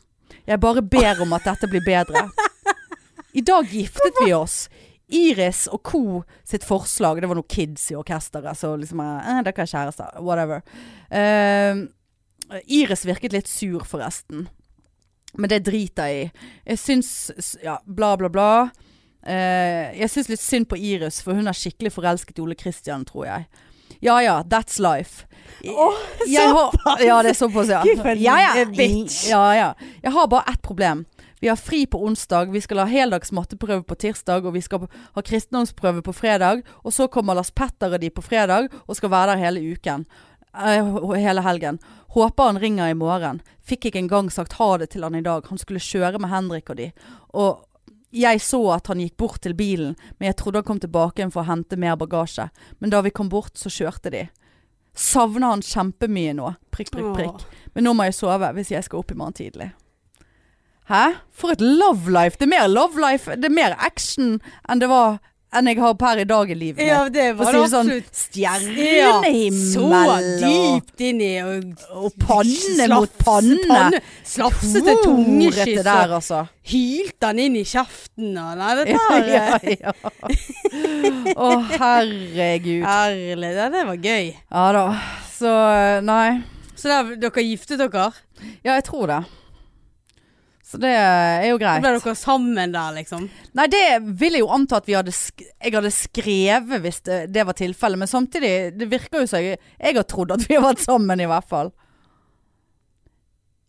[0.47, 2.27] Jeg bare ber om at dette blir bedre.
[3.37, 4.67] I dag giftet vi oss.
[5.07, 6.23] Iris og co.
[6.43, 10.17] sitt forslag Det var noen kids i orkesteret, så liksom eh, Dere er kjærester.
[10.23, 10.63] Whatever.
[11.11, 11.85] Eh,
[12.79, 14.47] Iris virket litt sur, forresten.
[15.37, 16.45] Men det driter jeg i.
[16.71, 18.51] Jeg syns Ja, bla, bla, bla.
[19.27, 23.03] Eh, jeg syns litt synd på Iris, for hun er skikkelig forelsket i Ole Kristian,
[23.05, 23.47] tror jeg.
[24.03, 25.25] Ja ja, that's life.
[26.27, 26.71] Jeg har-
[27.05, 27.83] Ja, det er såpass, ja.
[28.21, 28.53] Ja, ja.
[29.29, 29.73] Ja, ja.
[30.03, 31.05] Jeg har bare ett problem.
[31.41, 34.87] Vi har fri på onsdag, vi skal ha heldags matteprøve på tirsdag, og vi skal
[35.15, 36.63] ha kristendomsprøve på fredag.
[36.83, 40.05] Og så kommer Lars Petter og de på fredag, og skal være der hele uken.
[40.57, 41.77] Uh, hele helgen.
[42.15, 43.41] Håper han ringer i morgen.
[43.67, 45.45] Fikk ikke engang sagt ha det til han i dag.
[45.49, 46.91] Han skulle kjøre med Henrik og de.
[47.37, 47.66] Og
[48.15, 51.33] jeg så at han gikk bort til bilen, men jeg trodde han kom tilbake igjen
[51.33, 52.49] for å hente mer bagasje.
[52.79, 54.27] Men da vi kom bort, så kjørte de.
[54.97, 56.53] Savner han kjempemye nå.
[56.73, 57.43] Prikk, prikk, prikk.
[57.75, 59.71] Men nå må jeg sove hvis jeg skal opp i morgen tidlig.
[60.87, 61.03] Hæ?
[61.35, 62.39] For et love life.
[62.39, 64.37] Det er mer love life, det er mer action
[64.69, 65.19] enn det var
[65.55, 66.87] enn jeg har per i dag i livet mitt.
[66.89, 68.09] Ja, det var det sånn, absolutt.
[68.19, 69.87] stjernehimmel Så
[70.41, 74.01] dypt inn i og, og panne mot panne.
[74.27, 75.83] Slafsete Horete tungekyss.
[75.87, 76.41] der, altså.
[76.67, 79.93] Hylte han inn i kjeften og Nei, dette Ja, her ja, eh, ja.
[81.37, 82.83] Å, herregud.
[82.83, 83.51] Herlig.
[83.55, 84.29] Det, det var gøy.
[84.51, 84.85] Ja da.
[85.37, 85.55] Så
[86.03, 86.29] nei.
[86.77, 88.09] Så der, dere giftet dere?
[88.65, 89.21] Ja, jeg tror det.
[90.67, 91.79] Så det er jo greit.
[91.79, 93.29] ble dere sammen der, liksom?
[93.55, 93.83] Nei, det
[94.19, 98.01] vil jeg jo anta at vi hadde jeg hadde skrevet hvis det, det var tilfellet.
[98.01, 101.23] Men samtidig, det virker jo som jeg, jeg har trodd at vi har vært sammen,
[101.23, 101.71] i hvert fall.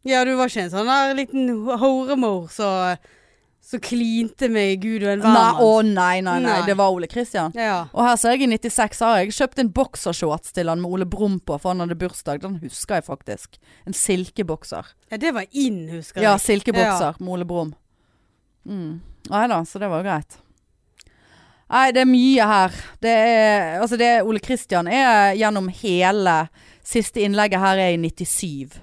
[0.08, 2.96] Ja, du var ikke en sånn der liten horemor så-
[3.68, 5.34] som klinte med Gud og en mann.
[5.36, 6.60] Nei, å nei, nei, nei, Nei.
[6.64, 7.52] Det var Ole Kristian.
[7.52, 7.82] Ja.
[7.92, 11.04] Og her ser jeg i 96 har jeg kjøpt en boksershorts til han med Ole
[11.08, 12.40] Brumm på, for han hadde bursdag.
[12.40, 13.58] Den husker jeg faktisk.
[13.84, 14.88] En silkebokser.
[15.12, 16.24] ja, det var inn, husker jeg.
[16.24, 17.74] Ja, silkebokser silkebokser med Ole Brumm.
[18.68, 19.00] Mm.
[19.28, 20.38] Nei da, så det var jo greit.
[21.68, 22.76] Nei, det er mye her.
[23.04, 26.38] Det er Altså, det Ole Kristian er gjennom hele
[26.88, 28.78] Siste innlegget her er i 97.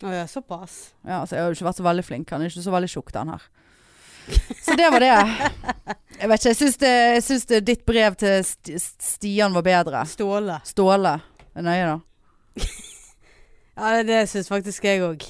[0.00, 0.94] Å ja, såpass.
[1.04, 2.30] Ja, altså, jeg har jo ikke vært så veldig flink.
[2.32, 3.44] Han er ikke så veldig tjukk, den her.
[4.62, 5.12] Så det var det.
[6.16, 9.64] Jeg vet ikke, jeg syns, det, jeg syns det, ditt brev til St Stian var
[9.66, 10.04] bedre.
[10.08, 10.60] Ståle.
[10.66, 11.18] Ståle.
[11.56, 12.62] Er nøye, da.
[13.76, 15.24] Ja, det, det syns faktisk jeg òg.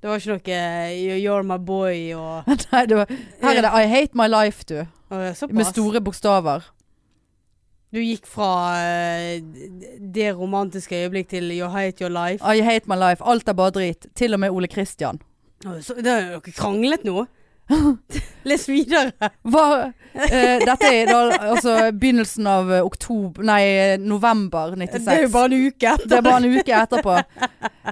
[0.00, 3.10] Det var ikke noe eh, You're my boy og Nei, det var,
[3.44, 4.80] her er det I hate my life, du.
[4.82, 5.54] Å såpass.
[5.54, 6.66] Med store bokstaver.
[7.90, 8.50] Du gikk fra
[8.80, 9.42] eh,
[9.98, 12.42] det romantiske øyeblikk til You hate your life.
[12.42, 13.22] I hate my life.
[13.22, 14.06] Alt er bare drit.
[14.18, 15.18] Til og med Ole Kristian.
[15.66, 17.26] Å, så, det har dere kranglet nå?
[18.48, 19.12] Les videre.
[19.52, 19.64] Hva,
[20.14, 21.18] eh, dette er da
[21.52, 23.62] altså begynnelsen av eh, oktober Nei,
[24.00, 25.04] november 96.
[25.04, 26.08] Det er jo bare en uke etter.
[26.08, 27.16] Det er bare en uke etterpå.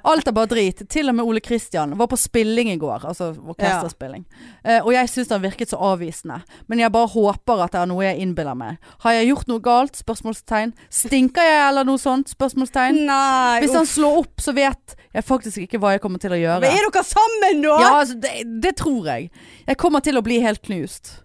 [0.09, 0.83] Alt er bare drit.
[0.91, 3.05] Til og med Ole Kristian var på spilling i går.
[3.11, 4.25] Altså orkesterspilling.
[4.65, 6.41] Eh, og jeg syns han virket så avvisende.
[6.71, 8.81] Men jeg bare håper at det er noe jeg innbiller meg.
[9.05, 10.01] Har jeg gjort noe galt?
[10.01, 10.73] Spørsmålstegn.
[10.93, 12.33] Stinker jeg eller noe sånt?
[12.33, 13.05] Spørsmålstegn.
[13.09, 13.95] Nei, Hvis han uff.
[13.95, 16.63] slår opp, så vet jeg faktisk ikke hva jeg kommer til å gjøre.
[16.65, 17.77] Men er dere sammen nå?
[17.81, 19.31] Ja, altså, det, det tror jeg.
[19.69, 21.19] Jeg kommer til å bli helt knust.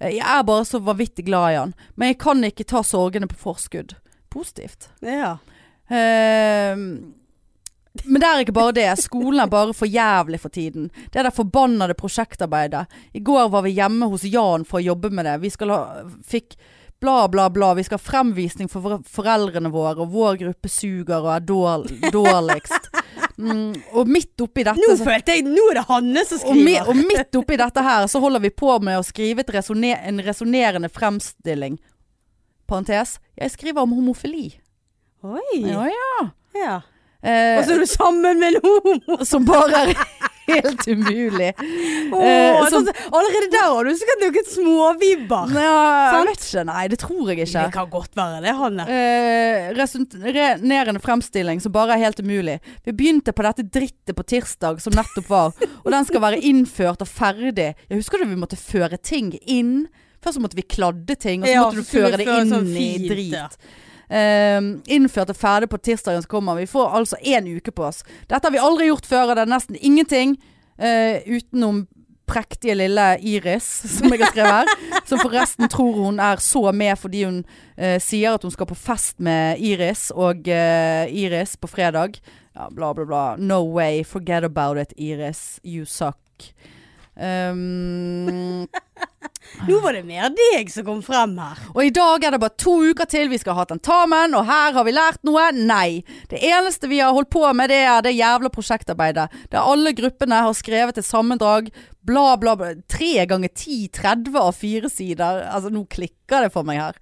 [0.00, 1.74] Jeg er bare så vanvittig glad i han.
[1.94, 3.94] Men jeg kan ikke ta sorgene på forskudd.
[4.32, 4.88] Positivt.
[5.04, 5.36] Ja.
[5.92, 6.72] Eh,
[8.04, 8.88] men det er ikke bare det.
[9.02, 10.88] Skolen er bare for jævlig for tiden.
[11.12, 12.86] Det der forbannede prosjektarbeidet.
[13.12, 15.36] I går var vi hjemme hos Jan for å jobbe med det.
[15.44, 15.82] Vi skal ha,
[16.24, 16.56] fikk
[17.02, 17.74] bla, bla, bla.
[17.76, 21.44] Vi skal ha fremvisning for foreldrene våre, og vår gruppe suger og er
[22.16, 22.88] dårligst.
[23.42, 26.56] Mm, og midt oppi dette Nå så- følte jeg Nå er det Hanne som og,
[26.56, 26.88] mi, skriver.
[26.88, 30.88] og midt oppi dette her så holder vi på med å skrive resonne- en resonnerende
[30.88, 31.78] fremstilling.
[32.68, 33.18] Parentes.
[33.36, 34.54] Jeg skriver om homofili.
[35.24, 35.58] Oi.
[35.60, 36.30] Ja, ja.
[36.54, 36.76] Ja.
[37.22, 39.24] Eh, Og så er du sammen med en homo.
[39.24, 39.94] som bare er
[40.48, 41.52] helt umulig.
[42.12, 45.52] Oh, Eh, sånn, så- allerede der har du sikkert noen småvibber.
[45.54, 46.64] Ja, ikke.
[46.68, 47.64] Nei, det tror jeg ikke.
[47.66, 48.86] Det kan godt være det, Hanne.
[48.88, 52.58] Eh, Resonerende fremstilling som bare er helt umulig.
[52.84, 55.52] Vi begynte på dette drittet på tirsdag som nettopp var,
[55.84, 57.74] og den skal være innført og ferdig.
[57.88, 59.86] Jeg husker du vi måtte føre ting inn?
[60.22, 62.50] Først så måtte vi kladde ting, og så Ja, måtte du så føre det inn
[62.52, 63.32] sånn i drit.
[63.32, 63.48] ja.
[64.12, 64.60] Eh,
[64.92, 66.60] innført og ferdig på tirsdagen som kommer.
[66.60, 68.02] Vi får altså én uke på oss.
[68.28, 70.36] Dette har vi aldri gjort før, og det er nesten ingenting
[70.76, 71.86] eh, utenom
[72.28, 75.00] prektige lille Iris, som jeg har skrevet her.
[75.08, 77.42] som forresten tror hun er så med fordi hun
[77.76, 82.20] eh, sier at hun skal på fest med Iris og eh, Iris på fredag.
[82.52, 83.24] Ja, bla, bla, bla.
[83.38, 84.04] No way.
[84.04, 85.60] Forget about it, Iris.
[85.64, 86.18] You suck.
[87.16, 88.68] Um,
[89.68, 91.58] Nå var det mer deg som kom frem her.
[91.74, 94.72] og i dag er det bare to uker til vi skal ha tentamen, og her
[94.76, 95.44] har vi lært noe.
[95.54, 96.02] Nei.
[96.30, 99.28] Det eneste vi har holdt på med, det er det jævla prosjektarbeidet.
[99.52, 101.68] Der alle gruppene har skrevet et sammendrag.
[102.02, 102.72] Bla, bla, bla.
[102.90, 105.44] Tre ganger ti, 30 av fire sider.
[105.52, 106.98] Altså, nå klikker det for meg her.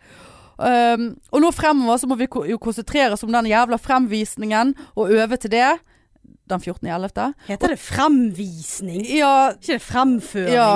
[0.61, 5.15] Um, og nå fremover så må vi jo konsentrere oss om den jævla fremvisningen, og
[5.17, 5.71] øve til det.
[6.51, 7.31] Den 14.11.
[7.47, 9.05] Heter det fremvisning?
[9.09, 10.53] Ja, Ikke det fremføring?
[10.59, 10.73] ja.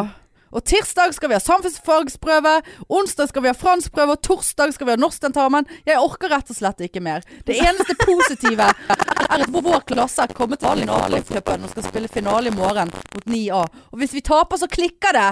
[0.55, 2.55] Og tirsdag skal vi ha samfunnsfagsprøve,
[2.87, 5.67] onsdag skal vi ha franskprøve, og torsdag skal vi ha norsktentamen.
[5.89, 7.27] Jeg orker rett og slett ikke mer.
[7.47, 12.53] Det eneste positive er at vår klasse er kommet til finalen og skal spille finale
[12.53, 13.65] i morgen mot 9A.
[13.91, 15.29] Og hvis vi taper, så klikker det.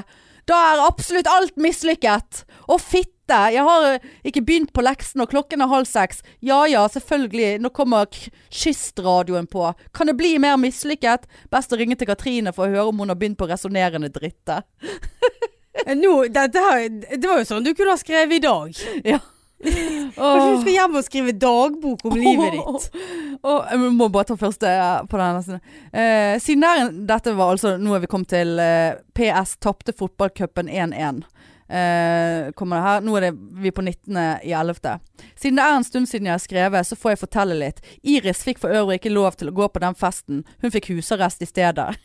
[0.51, 2.45] Da er absolutt alt mislykket.
[2.67, 3.12] Å, fitte!
[3.31, 6.23] Jeg har eh, ikke begynt på leksen, og klokken er halv seks.
[6.45, 7.61] Ja ja, selvfølgelig.
[7.63, 8.07] Nå kommer
[8.51, 9.69] kystradioen på.
[9.95, 11.29] Kan det bli mer mislykket?
[11.53, 14.63] Best å ringe til Katrine for å høre om hun har begynt på resonnerende dritte.
[15.87, 18.83] Eh, Nå, dette her, det var jo sånn du kunne ha skrevet i dag.
[19.09, 19.23] Ja.
[19.63, 22.89] Kanskje du skal hjem og skrive dagbok om livet ditt.
[23.43, 25.57] Oh, jeg må bare ta første eh, på den.
[25.91, 30.71] Eh, siden der, dette var altså Nå er vi kommet til eh, PS tapte fotballcupen
[30.71, 31.25] 1-1.
[31.73, 33.01] Eh, kommer det her.
[33.01, 35.01] Nå er det vi på 19.11.
[35.41, 37.81] Siden det er en stund siden jeg har skrevet, så får jeg fortelle litt.
[38.05, 40.43] Iris fikk for øvrig ikke lov til å gå på den festen.
[40.61, 41.89] Hun fikk husarrest i stedet.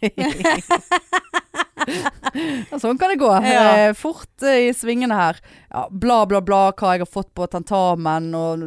[2.78, 3.34] Sånn kan det gå.
[3.44, 3.66] Ja.
[3.90, 5.44] Eh, fort eh, i svingene her.
[5.68, 8.64] Ja, bla, bla, bla hva jeg har fått på tentamen og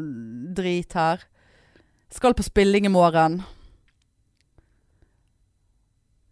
[0.57, 1.25] drit her.
[2.13, 3.41] Skal på spilling i morgen.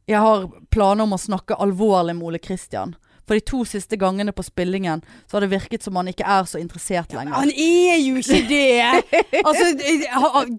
[0.08, 2.96] Jeg har planer om å snakke alvorlig med Ole Kristian.
[3.28, 6.46] For de to siste gangene på spillingen så har det virket som han ikke er
[6.48, 7.34] så interessert lenger.
[7.36, 8.68] Han er jo ikke det!
[9.48, 9.68] Altså,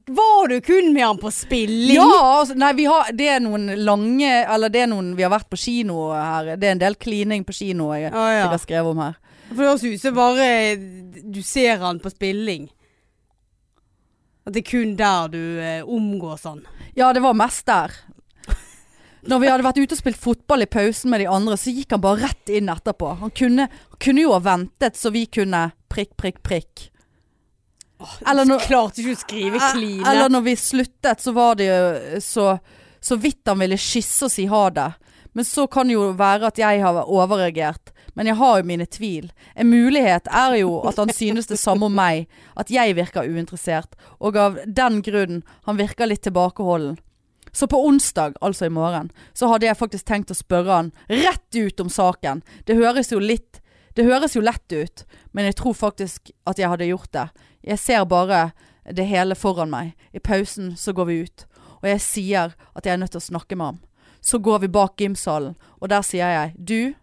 [0.07, 1.95] var du kun med han på spilling?
[1.97, 2.05] Ja,
[2.39, 5.49] altså, nei, vi har, det er noen lange Eller det er noen Vi har vært
[5.51, 6.53] på kino her.
[6.59, 8.43] Det er en del klining på kino jeg, ah, ja.
[8.43, 9.17] jeg har skrevet om her.
[9.49, 10.49] For det høres ut som bare
[11.25, 12.69] du ser han på spilling.
[14.45, 16.63] At det er kun der du eh, omgås han.
[16.97, 17.93] Ja, det var mest der.
[19.27, 21.91] Når vi hadde vært ute og spilt fotball i pausen med de andre, så gikk
[21.91, 23.17] han bare rett inn etterpå.
[23.19, 23.65] Han kunne,
[23.99, 26.85] kunne jo ha ventet så vi kunne prikk, prikk, prikk.
[28.25, 30.05] Eller når- Klarte ikke å skrive kline.
[30.07, 32.59] Eller når vi sluttet, så var det jo så,
[33.01, 34.93] så vidt han ville kysse og si ha det.
[35.33, 37.91] Men så kan det jo være at jeg har overreagert.
[38.15, 39.29] Men jeg har jo mine tvil.
[39.55, 42.25] En mulighet er jo at han synes det samme om meg.
[42.57, 43.93] At jeg virker uinteressert.
[44.19, 46.97] Og av den grunn han virker litt tilbakeholden.
[47.51, 51.55] Så på onsdag, altså i morgen, så hadde jeg faktisk tenkt å spørre han rett
[51.55, 52.43] ut om saken.
[52.65, 53.61] Det høres jo litt
[53.97, 55.01] Det høres jo lett ut,
[55.33, 57.25] men jeg tror faktisk at jeg hadde gjort det.
[57.67, 58.51] Jeg ser bare
[58.85, 59.95] det hele foran meg.
[60.13, 61.45] I pausen så går vi ut,
[61.81, 63.79] og jeg sier at jeg er nødt til å snakke med ham.
[64.21, 66.93] Så går vi bak gymsalen, og der sier jeg du,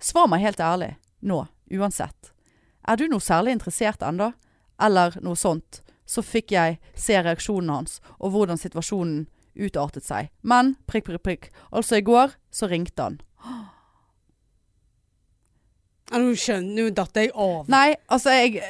[0.00, 2.34] svar meg helt ærlig, nå, uansett.
[2.88, 4.32] Er du noe særlig interessert ennå?
[4.80, 5.82] Eller noe sånt?
[6.08, 9.26] Så fikk jeg se reaksjonen hans, og hvordan situasjonen
[9.56, 10.28] utartet seg.
[10.42, 11.50] Men prikk, prikk, prikk.
[11.72, 13.20] Altså i går så ringte han.
[16.08, 17.66] Nå skjønner Nå datt jeg av.
[17.68, 18.62] Nei, altså jeg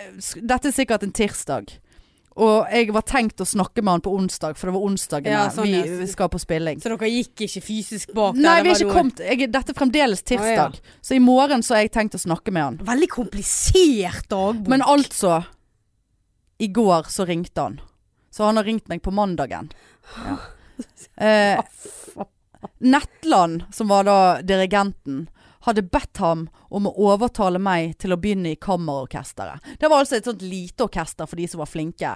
[0.42, 1.76] Dette er sikkert en tirsdag.
[2.38, 5.46] Og jeg var tenkt å snakke med han på onsdag, for det var onsdagen Ja,
[5.50, 6.78] sånn, vi vi skal på spilling.
[6.78, 8.44] Så dere gikk ikke fysisk bak der?
[8.44, 10.78] Nei, vi er ikke kommet jeg, Dette er fremdeles tirsdag.
[10.78, 12.78] Å, Så i morgen så har jeg tenkt å snakke med han.
[12.86, 14.70] Veldig komplisert dagbok.
[14.70, 15.40] Men altså
[16.62, 17.80] I går så ringte han.
[18.30, 19.72] Så han har ringt meg på mandagen.
[20.14, 20.38] Ja.
[21.18, 21.58] Eh,
[22.78, 25.24] Netland, som var da dirigenten,
[25.66, 29.64] hadde bedt ham om å overtale meg til å begynne i kammerorkesteret.
[29.80, 32.12] Det var altså et sånt lite orkester for de som var flinke.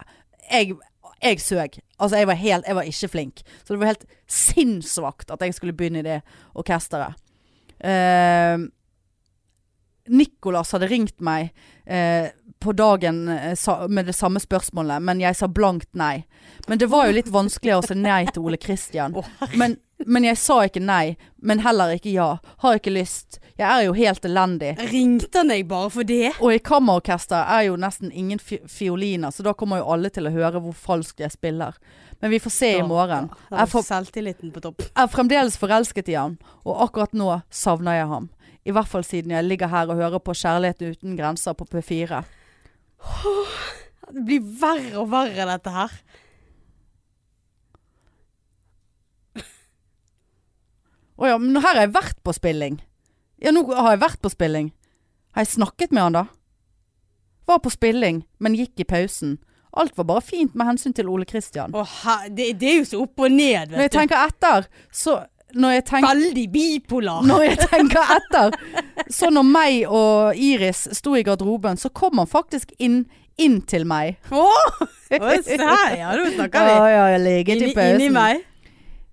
[0.48, 0.76] Jeg,
[1.22, 1.80] jeg søg.
[1.98, 3.42] Altså, jeg var, helt, jeg var ikke flink.
[3.62, 6.20] Så det var helt sinnssvakt at jeg skulle begynne i det
[6.58, 7.18] orkesteret.
[7.82, 8.62] Eh,
[10.12, 11.52] Nicolas hadde ringt meg
[11.86, 12.30] eh,
[12.62, 16.24] på dagen eh, med det samme spørsmålet, men jeg sa blankt nei.
[16.68, 19.16] Men det var jo litt vanskeligere å si nei til Ole Kristian.
[19.54, 22.38] Men Men jeg sa ikke nei, men heller ikke ja.
[22.58, 23.38] Har ikke lyst.
[23.54, 24.72] Jeg er jo helt elendig.
[24.90, 26.32] Ringte han deg bare for det?
[26.40, 30.26] Og i kammerorkester er jo nesten ingen fi fioliner, så da kommer jo alle til
[30.26, 31.78] å høre hvor falskt jeg spiller.
[32.18, 33.30] Men vi får se i morgen.
[33.50, 34.82] Da da selvtilliten på topp.
[34.82, 38.30] Jeg er fremdeles forelsket i han, og akkurat nå savner jeg ham.
[38.66, 42.22] I hvert fall siden jeg ligger her og hører på Kjærlighet uten grenser på P4.
[44.12, 45.94] Det blir verre og verre, dette her.
[51.22, 52.80] Å ja, men her har jeg vært på spilling.
[53.42, 54.72] Ja, nå har jeg vært på spilling.
[55.36, 56.24] Har jeg snakket med han da?
[57.48, 59.38] Var på spilling, men gikk i pausen.
[59.72, 61.72] Alt var bare fint med hensyn til Ole Kristian.
[61.72, 61.94] Oh,
[62.28, 63.76] det, det er jo så opp og ned, vet du.
[63.78, 65.14] Når jeg tenker etter, så
[65.86, 67.22] tenker Veldig bipolar.
[67.26, 68.50] Når jeg tenker etter,
[69.12, 73.04] så når meg og Iris sto i garderoben, så kom han faktisk inn,
[73.38, 74.16] inn til meg.
[74.32, 74.82] Åh,
[75.20, 76.12] Oi, se her, ja.
[76.16, 76.76] Nå snakker vi.
[76.76, 77.20] Ja, ja, jeg
[77.60, 78.00] Inni, i pausen.
[78.00, 78.44] inni meg.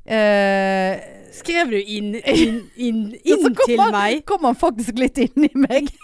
[0.10, 2.56] Eh, Skrev du inn, inn,
[2.88, 3.36] inn, inn ja,
[3.66, 4.24] til han, meg?
[4.28, 5.92] kom han faktisk litt inn i meg.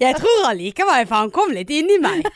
[0.00, 0.46] Jeg tror
[0.88, 2.26] meg, for han kom litt inn i meg.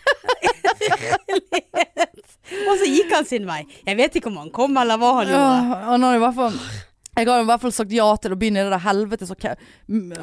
[2.68, 3.64] Og så gikk han sin vei.
[3.86, 5.82] Jeg vet ikke om han kom, eller hva han gjorde.
[5.90, 6.62] han har i hvert fall
[7.20, 9.34] jeg har i hvert fall sagt ja til å begynne i det der helvete så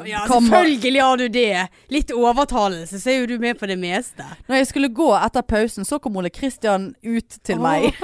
[0.08, 1.66] Ja, selvfølgelig har du det.
[1.94, 4.24] Litt overtalelse, så er jo du med på det meste.
[4.48, 7.92] Når jeg skulle gå etter pausen, så kom Ole Kristian ut til meg.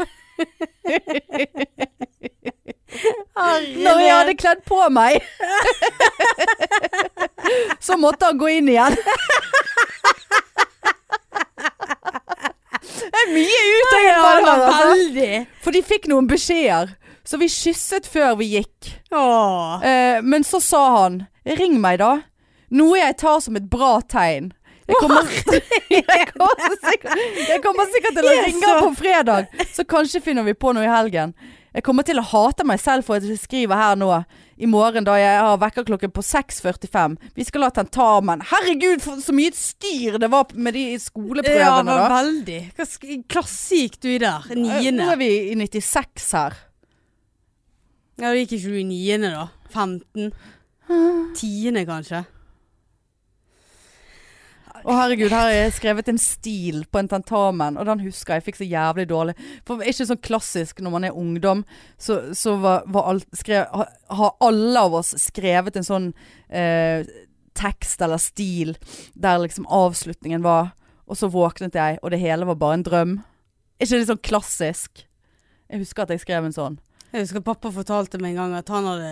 [3.35, 5.19] Når jeg hadde kledd på meg.
[7.87, 8.95] så måtte han gå inn igjen.
[12.85, 13.63] Det er mye
[14.21, 14.91] var her, altså.
[14.93, 15.41] veldig.
[15.65, 16.95] For de fikk noen beskjeder.
[17.25, 18.91] Så vi kysset før vi gikk.
[19.81, 22.19] Eh, men så sa han Ring meg da.
[22.75, 24.53] Noe jeg tar som et bra tegn.
[24.85, 25.29] Jeg kommer,
[25.89, 30.53] jeg kommer, sikkert, jeg kommer sikkert til å ringe på fredag, så kanskje finner vi
[30.53, 31.33] på noe i helgen.
[31.75, 34.09] Jeg kommer til å hate meg selv for at jeg skriver her nå
[34.63, 37.17] i morgen da jeg har vekkerklokken på 6.45.
[37.35, 38.45] Vi skal ha tentamen.
[38.47, 42.21] Herregud, for så mye styr det var med de Ja, skoleprøvene var da.
[42.21, 42.61] veldig.
[42.79, 42.87] Hva
[43.35, 44.47] klasse gikk du i der?
[44.55, 45.01] Niende?
[45.03, 46.55] Nå er vi i 96 her.
[48.23, 49.49] Ja, da gikk ikke du i niende da?
[49.75, 50.31] 15?
[51.35, 52.23] Tiende kanskje?
[54.85, 58.43] Å herregud, her har jeg skrevet en stil på en tentamen, og den husker jeg.
[58.43, 59.35] Jeg fikk så jævlig dårlig.
[59.65, 61.63] For ikke sånn klassisk når man er ungdom,
[61.97, 66.11] så, så var, var alt skrev, ha- Har alle av oss skrevet en sånn
[66.53, 67.07] eh,
[67.57, 68.75] tekst eller stil
[69.15, 70.73] der liksom avslutningen var
[71.07, 73.15] Og så våknet jeg, og det hele var bare en drøm.
[73.81, 75.03] Ikke litt sånn klassisk?
[75.69, 76.77] Jeg husker at jeg skrev en sånn.
[77.13, 79.11] Jeg husker pappa fortalte meg en gang at han hadde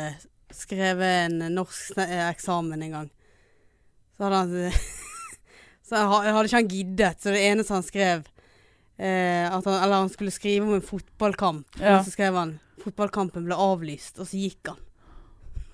[0.52, 3.10] skrevet en norsk eksamen en gang.
[4.16, 4.72] Så hadde han
[5.92, 8.22] Så jeg hadde ikke han giddet, så det eneste han skrev
[8.96, 11.98] eh, han, Eller han skulle skrive om en fotballkamp, Ja.
[11.98, 14.78] og så skrev han 'Fotballkampen ble avlyst', og så gikk han.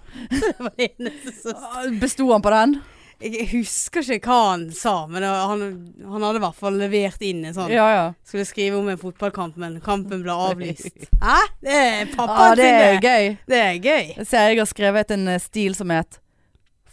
[0.32, 2.74] Så det var det eneste som Besto han på den?
[3.20, 5.62] Jeg husker ikke hva han sa, men han,
[6.04, 8.04] han hadde i hvert fall levert inn en sånn Ja ja.
[8.24, 11.08] Skulle skrive om en fotballkamp, men kampen ble avlyst.
[11.22, 11.38] Hæ?
[11.62, 13.08] Det er pappaen det er sin, det.
[13.08, 13.36] gøy.
[13.48, 14.06] Det er gøy.
[14.20, 16.20] Jeg ser jeg har skrevet en eh, stil som het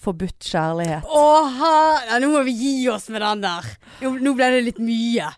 [0.06, 1.08] 'Forbudt kjærlighet'.
[1.10, 1.78] Åha!
[2.10, 3.70] ja, nå må vi gi oss med den der.
[4.04, 5.32] Nå, nå ble det litt mye.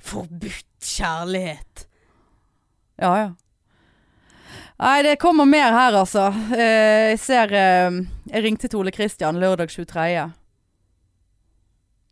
[0.00, 1.84] Forbudt kjærlighet.
[2.96, 3.34] Ja, ja.
[4.76, 6.28] Nei, det kommer mer her, altså.
[6.52, 8.00] Eh, jeg ser eh,
[8.32, 10.26] Jeg ringte til Ole Kristian lørdag 23.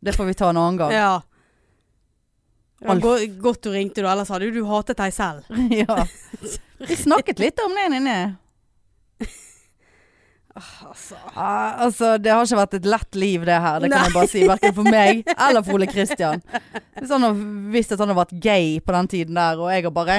[0.05, 0.93] Det får vi ta en annen gang.
[0.93, 1.15] Ja.
[2.85, 3.01] Alf.
[3.01, 5.49] go godt du ringte, da, ellers hadde du hatet deg selv.
[5.85, 6.05] Ja.
[6.85, 8.17] Vi snakket litt om det inne.
[10.55, 11.17] Altså.
[11.35, 14.31] Ah, altså, det har ikke vært et lett liv det her, det kan jeg bare
[14.31, 14.43] si.
[14.47, 16.43] Verken for meg eller for Ole Kristian.
[17.01, 19.87] Hvis han hadde visst at han hadde vært gay på den tiden der, og jeg
[19.89, 20.19] har bare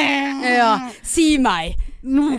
[0.60, 0.70] Ja.
[1.04, 1.76] Si meg.
[2.04, 2.32] Nå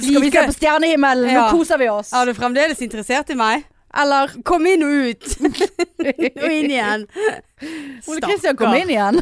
[0.00, 2.14] skal vi se på stjernehimmelen, nå koser vi oss.
[2.16, 3.68] Er du fremdeles interessert i meg?
[4.00, 5.32] Eller Kom inn og ut.
[6.44, 7.08] og inn igjen.
[8.08, 9.18] Ole Kristian kom inn igjen.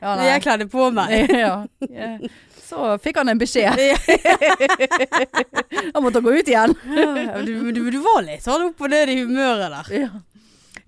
[0.00, 1.28] ja, jeg kledde på meg.
[1.30, 1.60] ja.
[1.86, 2.16] ja.
[2.72, 3.76] Så fikk han en beskjed.
[5.94, 6.72] han måtte gå ut igjen.
[7.44, 9.86] Du, du, du var litt sånn opp og ned i humøret der.
[10.00, 10.08] Ja,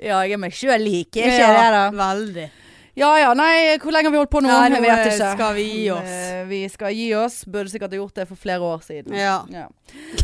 [0.01, 1.83] ja jeg er meg sjøl lik, er ikke det da?
[1.99, 2.47] Veldig.
[2.95, 4.49] Ja ja, nei, hvor lenge har vi holdt på nå?
[4.53, 5.17] Nei, nå ikke.
[5.35, 6.11] skal vi gi oss.
[6.15, 7.41] Eh, Vi skal gi oss.
[7.51, 9.17] Burde sikkert ha gjort det for flere år siden.
[9.19, 9.41] Ja.
[9.51, 9.65] Ja.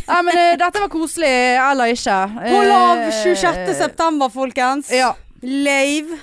[0.07, 2.15] Nei, men eh, dette var koselig, eller ikke.
[2.47, 3.73] Hold av Eh, 26.
[3.75, 4.87] september, folkens.
[4.95, 5.11] Ja.
[5.43, 6.15] Lave.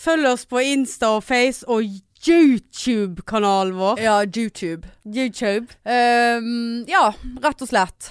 [0.00, 1.80] Følg oss på Insta og Face og
[2.28, 4.00] YouTube-kanalen vår.
[4.00, 4.88] ja, YouTube.
[5.04, 5.66] YouTube.
[5.84, 7.12] Um, ja,
[7.42, 8.10] rett og slett.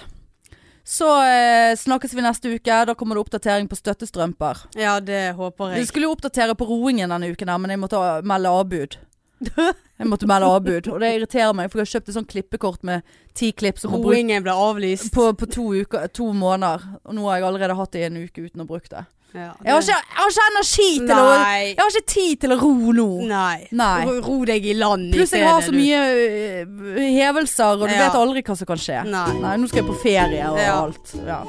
[0.90, 2.80] Så eh, snakkes vi neste uke.
[2.90, 4.64] Da kommer det oppdatering på støttestrømper.
[4.80, 5.84] Ja, det håper jeg.
[5.84, 8.98] Vi skulle jo oppdatere på roingen denne uken, her, men jeg måtte melde avbud.
[10.00, 10.88] Jeg måtte melde avbud.
[10.94, 13.92] Og det irriterer meg, for jeg har kjøpt et sånt klippekort med ti klipp som
[14.00, 15.10] Roingen ble avlyst.
[15.12, 16.86] på, på to, uker, to måneder.
[17.04, 19.02] Og nå har jeg allerede hatt det i en uke uten å bruke det.
[19.30, 22.54] Ja, Jeg har ikke, jeg har ikke energi til å Jeg har ikke tid til
[22.56, 23.06] å ro nå.
[23.30, 23.68] Nei.
[23.78, 24.06] Nei.
[24.08, 28.08] Ro, ro deg i land Pluss jeg har så mye øh, hevelser, og du Ja.
[28.08, 29.04] vet aldri hva som kan skje.
[29.06, 29.28] Nei.
[29.44, 30.74] Nei, nå skal jeg på ferie og Ja.
[30.82, 31.14] alt.
[31.28, 31.44] Ja.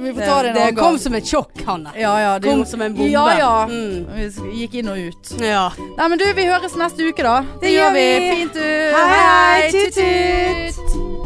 [0.00, 0.76] Vi får ta det en det gang.
[0.80, 1.92] kom som et sjokk, Hanne.
[1.94, 3.10] Ja, ja, det Kom som en bombe.
[3.10, 3.66] Ja, ja.
[3.68, 4.06] Mm.
[4.16, 5.34] Vi gikk inn og ut.
[5.44, 5.68] Ja.
[5.98, 7.42] Nei, men du, vi høres neste uke, da.
[7.42, 8.06] Det, Det gjør vi.
[8.18, 8.34] vi.
[8.34, 8.60] Fint, du.
[8.96, 9.70] Hei, hei.
[9.70, 11.19] Tut,